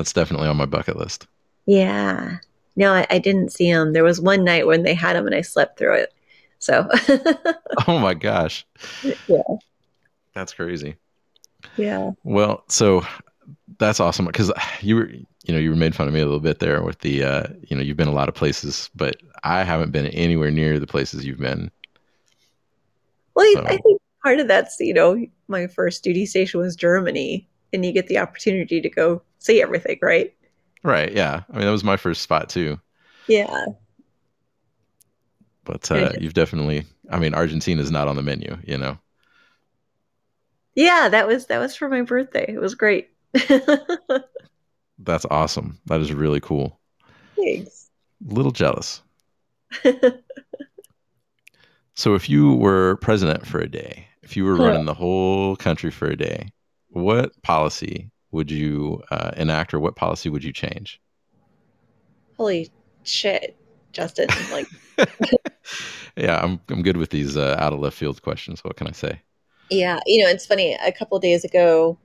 [0.00, 1.26] That's definitely on my bucket list.
[1.66, 2.38] Yeah.
[2.74, 3.92] No, I, I didn't see them.
[3.92, 6.14] There was one night when they had them and I slept through it.
[6.58, 6.88] So,
[7.86, 8.64] Oh my gosh,
[9.28, 9.42] yeah.
[10.34, 10.96] that's crazy.
[11.76, 12.12] Yeah.
[12.24, 13.02] Well, so
[13.78, 16.40] that's awesome because you were, you know, you were made fun of me a little
[16.40, 19.64] bit there with the, uh, you know, you've been a lot of places, but I
[19.64, 21.70] haven't been anywhere near the places you've been.
[23.34, 27.46] Well, So- I think part of that's, you know, my first duty station was Germany
[27.74, 30.32] and you get the opportunity to go see everything, right?
[30.84, 31.12] Right?
[31.12, 31.42] Yeah.
[31.50, 32.78] I mean, that was my first spot too.
[33.26, 33.66] Yeah.
[35.64, 38.56] But uh, you've definitely, I mean, Argentina is not on the menu.
[38.64, 38.98] You know.
[40.74, 42.46] Yeah, that was that was for my birthday.
[42.48, 43.10] It was great.
[44.98, 45.80] That's awesome.
[45.86, 46.78] That is really cool.
[47.36, 47.90] Thanks.
[48.24, 49.02] little jealous.
[52.00, 55.90] So, if you were president for a day, if you were running the whole country
[55.90, 56.48] for a day,
[56.88, 61.00] what policy would you uh, enact, or what policy would you change?
[62.36, 62.70] Holy
[63.02, 63.56] shit,
[63.92, 64.28] Justin.
[64.50, 64.66] Like
[66.16, 68.64] yeah, I'm I'm good with these uh, out of left field questions.
[68.64, 69.20] What can I say?
[69.70, 70.76] Yeah, you know, it's funny.
[70.84, 71.98] A couple days ago,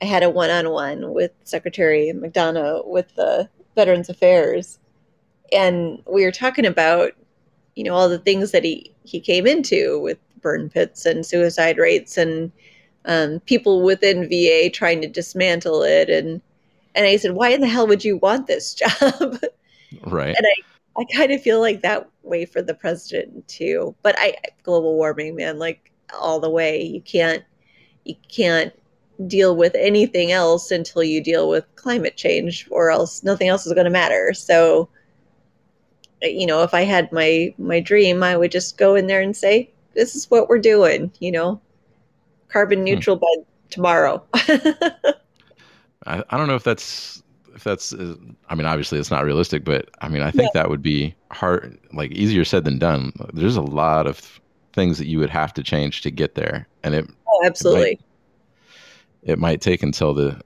[0.00, 4.78] I had a one-on-one with Secretary McDonough with the Veterans Affairs,
[5.52, 7.12] and we were talking about,
[7.74, 11.78] you know, all the things that he he came into with burn pits and suicide
[11.78, 12.52] rates and
[13.08, 16.40] um, people within VA trying to dismantle it, and
[16.94, 19.38] and I said, why in the hell would you want this job?
[20.02, 20.34] Right.
[20.36, 23.94] And I, I kind of feel like that way for the president too.
[24.02, 26.82] But I global warming, man, like all the way.
[26.82, 27.44] You can't
[28.04, 28.72] you can't
[29.26, 33.72] deal with anything else until you deal with climate change or else nothing else is
[33.72, 34.32] going to matter.
[34.34, 34.88] So
[36.22, 39.36] you know, if I had my my dream, I would just go in there and
[39.36, 41.60] say, this is what we're doing, you know.
[42.48, 43.34] Carbon neutral by
[43.70, 44.24] tomorrow.
[44.34, 47.22] I, I don't know if that's
[47.54, 48.14] if that's uh,
[48.48, 51.78] I mean obviously it's not realistic, but I mean I think that would be hard
[51.92, 53.12] like easier said than done.
[53.32, 54.40] There's a lot of
[54.72, 58.00] things that you would have to change to get there, and it oh, absolutely.
[59.22, 60.40] it might take until the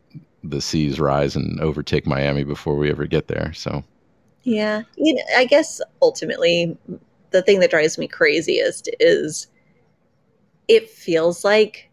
[0.44, 3.52] the seas rise and overtake Miami before we ever get there.
[3.52, 3.84] So
[4.42, 4.82] Yeah.
[4.96, 6.76] You know, I guess ultimately
[7.30, 9.46] the thing that drives me craziest is
[10.68, 11.90] it feels like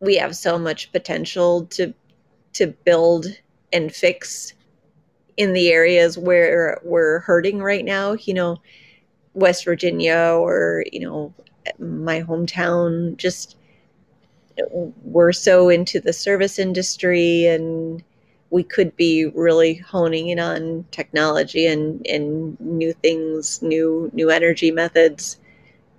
[0.00, 1.94] we have so much potential to
[2.54, 3.26] to build
[3.72, 4.54] and fix
[5.36, 8.60] in the areas where we're hurting right now, you know,
[9.34, 11.32] West Virginia or, you know,
[11.78, 13.56] my hometown just
[14.70, 18.02] we're so into the service industry and
[18.50, 24.70] we could be really honing in on technology and, and new things, new new energy
[24.70, 25.38] methods,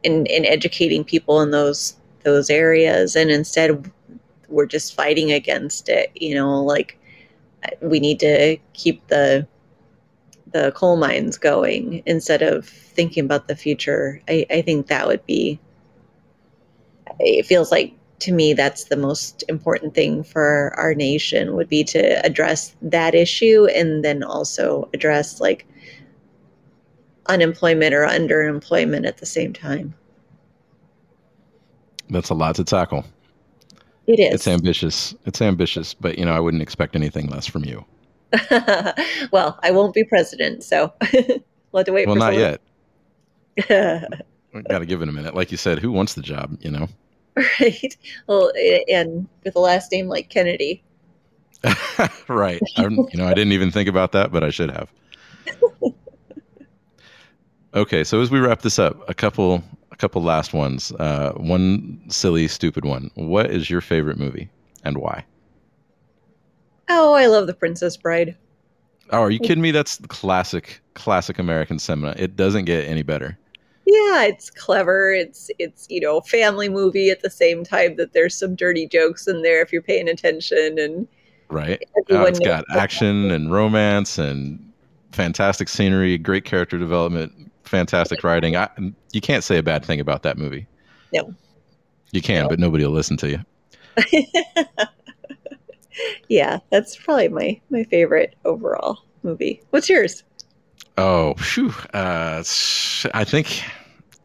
[0.04, 3.16] and, and educating people in those those areas.
[3.16, 3.92] And instead,
[4.48, 6.12] we're just fighting against it.
[6.16, 6.98] You know, like
[7.82, 9.48] we need to keep the
[10.52, 14.22] the coal mines going instead of thinking about the future.
[14.28, 15.60] I, I think that would be.
[17.20, 21.84] It feels like to me that's the most important thing for our nation would be
[21.84, 25.66] to address that issue and then also address like
[27.26, 29.94] unemployment or underemployment at the same time.
[32.12, 33.04] That's a lot to tackle.
[34.06, 34.34] It is.
[34.36, 35.16] It's ambitious.
[35.26, 37.84] It's ambitious, but you know, I wouldn't expect anything less from you.
[39.32, 42.58] well, I won't be president, so we'll have to wait Well, for not someone-
[43.58, 44.20] yet.
[44.54, 45.34] We got to give it a minute.
[45.34, 46.58] Like you said, who wants the job?
[46.60, 46.90] You know.
[47.38, 47.98] right?
[48.28, 48.52] Well,
[48.90, 50.84] and with a last name like Kennedy.
[52.28, 52.62] right.
[52.76, 54.92] I, you know, I didn't even think about that, but I should have.
[57.74, 59.64] Okay, so as we wrap this up, a couple,
[60.02, 60.92] couple last ones.
[60.94, 63.12] Uh, one silly, stupid one.
[63.16, 64.50] What is your favorite movie
[64.84, 65.26] and why?
[66.90, 68.36] Oh, I love The Princess Bride.
[69.12, 69.72] Oh, are you kidding me?
[69.72, 72.16] That's classic, classic American cinema.
[72.18, 73.38] It doesn't get any better.
[73.86, 75.12] Yeah, it's clever.
[75.12, 79.28] It's it's you know family movie at the same time that there's some dirty jokes
[79.28, 81.08] in there if you're paying attention and
[81.50, 81.82] Right.
[82.10, 84.72] Everyone it's got action and romance and
[85.12, 88.56] fantastic scenery, great character development, fantastic writing.
[88.56, 88.70] I,
[89.12, 90.68] you can't say a bad thing about that movie.
[91.14, 91.34] No.
[92.12, 92.50] You can, No.
[92.50, 93.40] but nobody will listen to you.
[96.30, 99.62] yeah, that's probably my my favorite overall movie.
[99.72, 100.24] What's yours?
[100.98, 101.74] Oh, phew.
[101.94, 102.44] Uh,
[103.14, 103.64] I think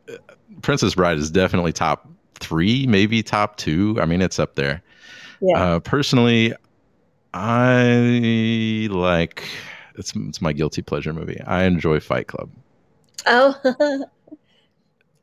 [0.09, 0.15] uh,
[0.63, 3.97] Princess Bride is definitely top three, maybe top two.
[4.01, 4.83] I mean, it's up there.
[5.41, 5.63] Yeah.
[5.63, 6.55] Uh, personally,
[7.35, 9.45] I like
[9.97, 11.41] it's it's my guilty pleasure movie.
[11.47, 12.51] I enjoy Fight Club.
[13.25, 13.59] Oh,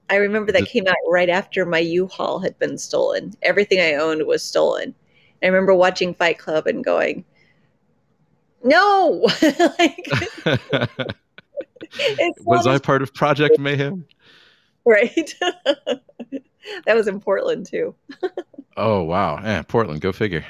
[0.10, 3.34] I remember that came out right after my U-Haul had been stolen.
[3.42, 4.94] Everything I owned was stolen.
[5.42, 7.26] I remember watching Fight Club and going,
[8.64, 9.28] "No!"
[9.80, 10.08] like,
[12.42, 14.06] Was I part of Project Mayhem?
[14.86, 15.36] right?
[15.42, 17.96] that was in Portland too.
[18.78, 20.46] Oh wow, yeah, Portland, go figure.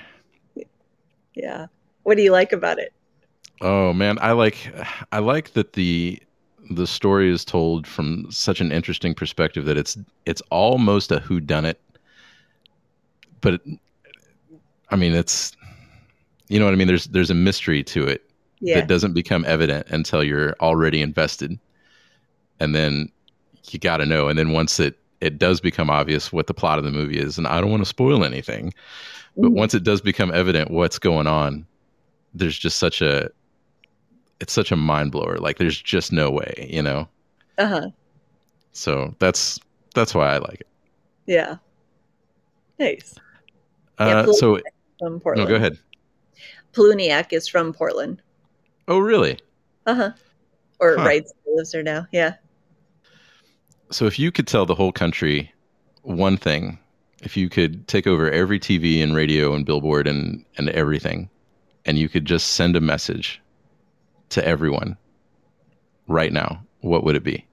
[1.33, 1.67] Yeah.
[2.03, 2.93] What do you like about it?
[3.61, 4.73] Oh man, I like
[5.11, 6.21] I like that the
[6.69, 11.39] the story is told from such an interesting perspective that it's it's almost a who
[11.39, 11.79] done it.
[13.41, 13.61] But it,
[14.89, 15.55] I mean it's
[16.49, 18.23] you know what I mean there's there's a mystery to it
[18.59, 18.75] Yeah.
[18.75, 21.59] that doesn't become evident until you're already invested.
[22.59, 23.09] And then
[23.69, 26.77] you got to know and then once it it does become obvious what the plot
[26.77, 28.73] of the movie is and I don't want to spoil anything
[29.37, 29.55] but Mhm.
[29.55, 31.65] once it does become evident what's going on
[32.33, 33.29] there's just such a
[34.43, 37.07] it's such a mind blower like there's just no way you know
[37.57, 37.87] Uh-huh.
[38.73, 39.57] so that's
[39.95, 40.67] that's why i like it
[41.25, 41.55] Yeah.
[42.79, 43.15] Nice.
[43.97, 44.59] Uh, Pul- so
[44.99, 45.77] From no go ahead
[46.73, 48.21] Pluniak is from Portland.
[48.87, 49.39] oh really
[49.85, 50.11] Uh-huh.
[50.79, 51.09] Or Huh.
[51.23, 52.07] Still lives there now.
[52.11, 52.33] Yeah.
[53.91, 55.53] so if you could tell the whole country
[56.01, 56.77] one thing
[57.21, 61.29] if you could take over every tv and radio and billboard and and everything
[61.85, 63.39] and you could just send a message
[64.33, 64.97] to everyone
[66.07, 67.45] right now what would it be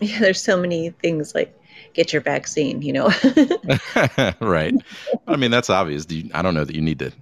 [0.00, 1.54] Yeah, there's so many things like
[1.94, 3.10] get your vaccine, you know.
[4.40, 4.74] right.
[5.26, 6.06] I mean, that's obvious.
[6.06, 7.12] Do you, I don't know that you need to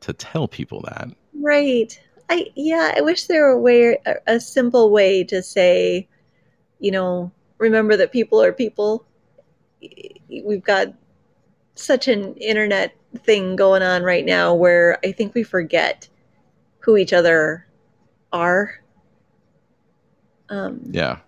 [0.00, 1.08] to tell people that.
[1.40, 1.98] right.
[2.28, 6.08] I yeah, I wish there were a way a, a simple way to say,
[6.80, 9.06] you know, remember that people are people.
[10.28, 10.88] We've got
[11.74, 16.08] such an internet thing going on right now where I think we forget
[16.86, 17.66] who each other
[18.32, 18.70] are.
[20.48, 21.18] Um, Yeah.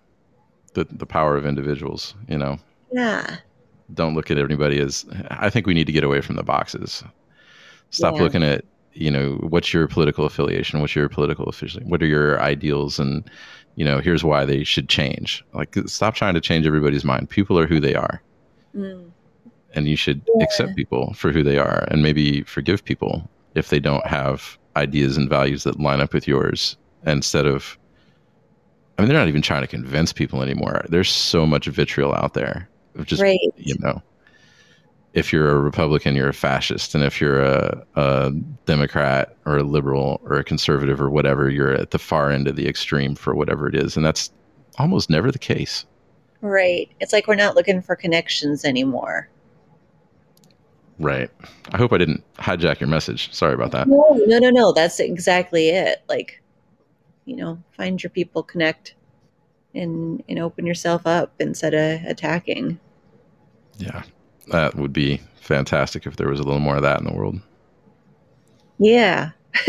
[0.73, 2.57] The the power of individuals, you know.
[2.91, 3.37] yeah.
[3.93, 7.03] Don't look at everybody as I think we need to get away from the boxes.
[7.89, 8.21] Stop Yeah.
[8.21, 12.39] looking at, you know, what's your political affiliation, what's your political affiliation, what are your
[12.41, 13.29] ideals and
[13.75, 15.43] you know, here's why they should change.
[15.53, 17.29] Like stop trying to change everybody's mind.
[17.29, 18.21] People are who they are.
[18.75, 19.11] Mm.
[19.75, 20.43] and you should Yeah.
[20.45, 25.17] accept people for who they are and maybe forgive people if they don't have ideas
[25.17, 27.77] and values that line up with yours instead of
[28.97, 30.85] I mean they're not even trying to convince people anymore.
[30.89, 33.39] There's so much vitriol out there of just right.
[33.57, 34.01] you know
[35.13, 38.31] if you're a Republican, you're a fascist, and if you're a, a
[38.65, 42.55] Democrat or a liberal or a conservative or whatever, you're at the far end of
[42.55, 44.31] the extreme for whatever it is, and that's
[44.77, 45.85] almost never the case.
[46.41, 46.89] Right.
[46.99, 49.29] It's like we're not looking for connections anymore.
[50.99, 51.29] Right.
[51.71, 53.33] I hope I didn't hijack your message.
[53.33, 53.87] Sorry about that.
[53.87, 54.73] No, no, no, no.
[54.73, 56.03] That's exactly it.
[56.09, 56.41] Like,
[57.25, 58.95] you know, find your people, connect,
[59.73, 62.79] and and open yourself up instead of attacking.
[63.77, 64.03] Yeah,
[64.51, 67.39] that would be fantastic if there was a little more of that in the world.
[68.77, 69.31] Yeah,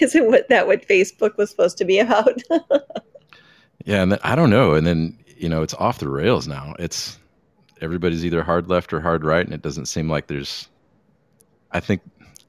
[0.00, 2.42] Isn't what that what Facebook was supposed to be about?
[3.84, 4.74] yeah, and then, I don't know.
[4.74, 6.74] And then you know, it's off the rails now.
[6.78, 7.18] It's
[7.80, 10.68] everybody's either hard left or hard right, and it doesn't seem like there's.
[11.72, 12.02] I think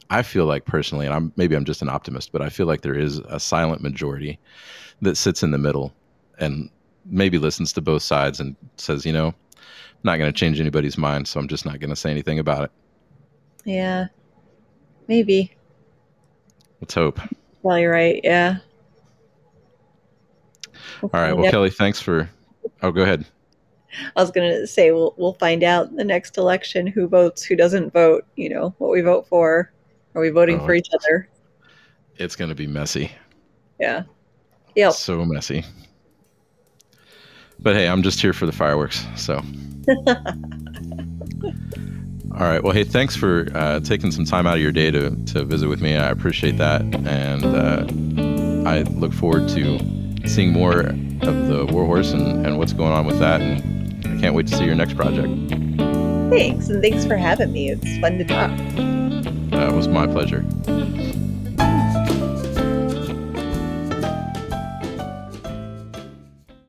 [0.09, 2.81] I feel like personally, and I'm maybe I'm just an optimist, but I feel like
[2.81, 4.39] there is a silent majority
[5.01, 5.93] that sits in the middle
[6.39, 6.69] and
[7.05, 10.97] maybe listens to both sides and says, you know, I'm not going to change anybody's
[10.97, 12.71] mind, so I'm just not going to say anything about it.
[13.63, 14.07] Yeah,
[15.07, 15.55] maybe.
[16.81, 17.19] Let's hope.
[17.63, 18.19] Well, you're right.
[18.23, 18.57] Yeah.
[21.01, 21.33] All right.
[21.33, 22.29] Well, Kelly, thanks for.
[22.81, 23.25] Oh, go ahead.
[24.15, 27.55] I was going to say we'll we'll find out the next election who votes, who
[27.55, 28.25] doesn't vote.
[28.35, 29.71] You know what we vote for.
[30.15, 31.27] Are we voting oh, for each other?
[32.17, 33.11] It's going to be messy.
[33.79, 34.03] Yeah.
[34.75, 34.93] Yep.
[34.93, 35.65] So messy.
[37.59, 39.05] But hey, I'm just here for the fireworks.
[39.15, 39.41] So.
[42.33, 42.61] All right.
[42.61, 45.69] Well, hey, thanks for uh, taking some time out of your day to, to visit
[45.69, 45.95] with me.
[45.95, 46.81] I appreciate that.
[46.81, 49.79] And uh, I look forward to
[50.27, 53.39] seeing more of the Warhorse and, and what's going on with that.
[53.39, 53.74] And
[54.25, 55.27] can't wait to see your next project.
[56.31, 56.69] Thanks.
[56.69, 57.69] And thanks for having me.
[57.69, 58.49] It's fun to talk.
[59.53, 60.43] Uh, it was my pleasure.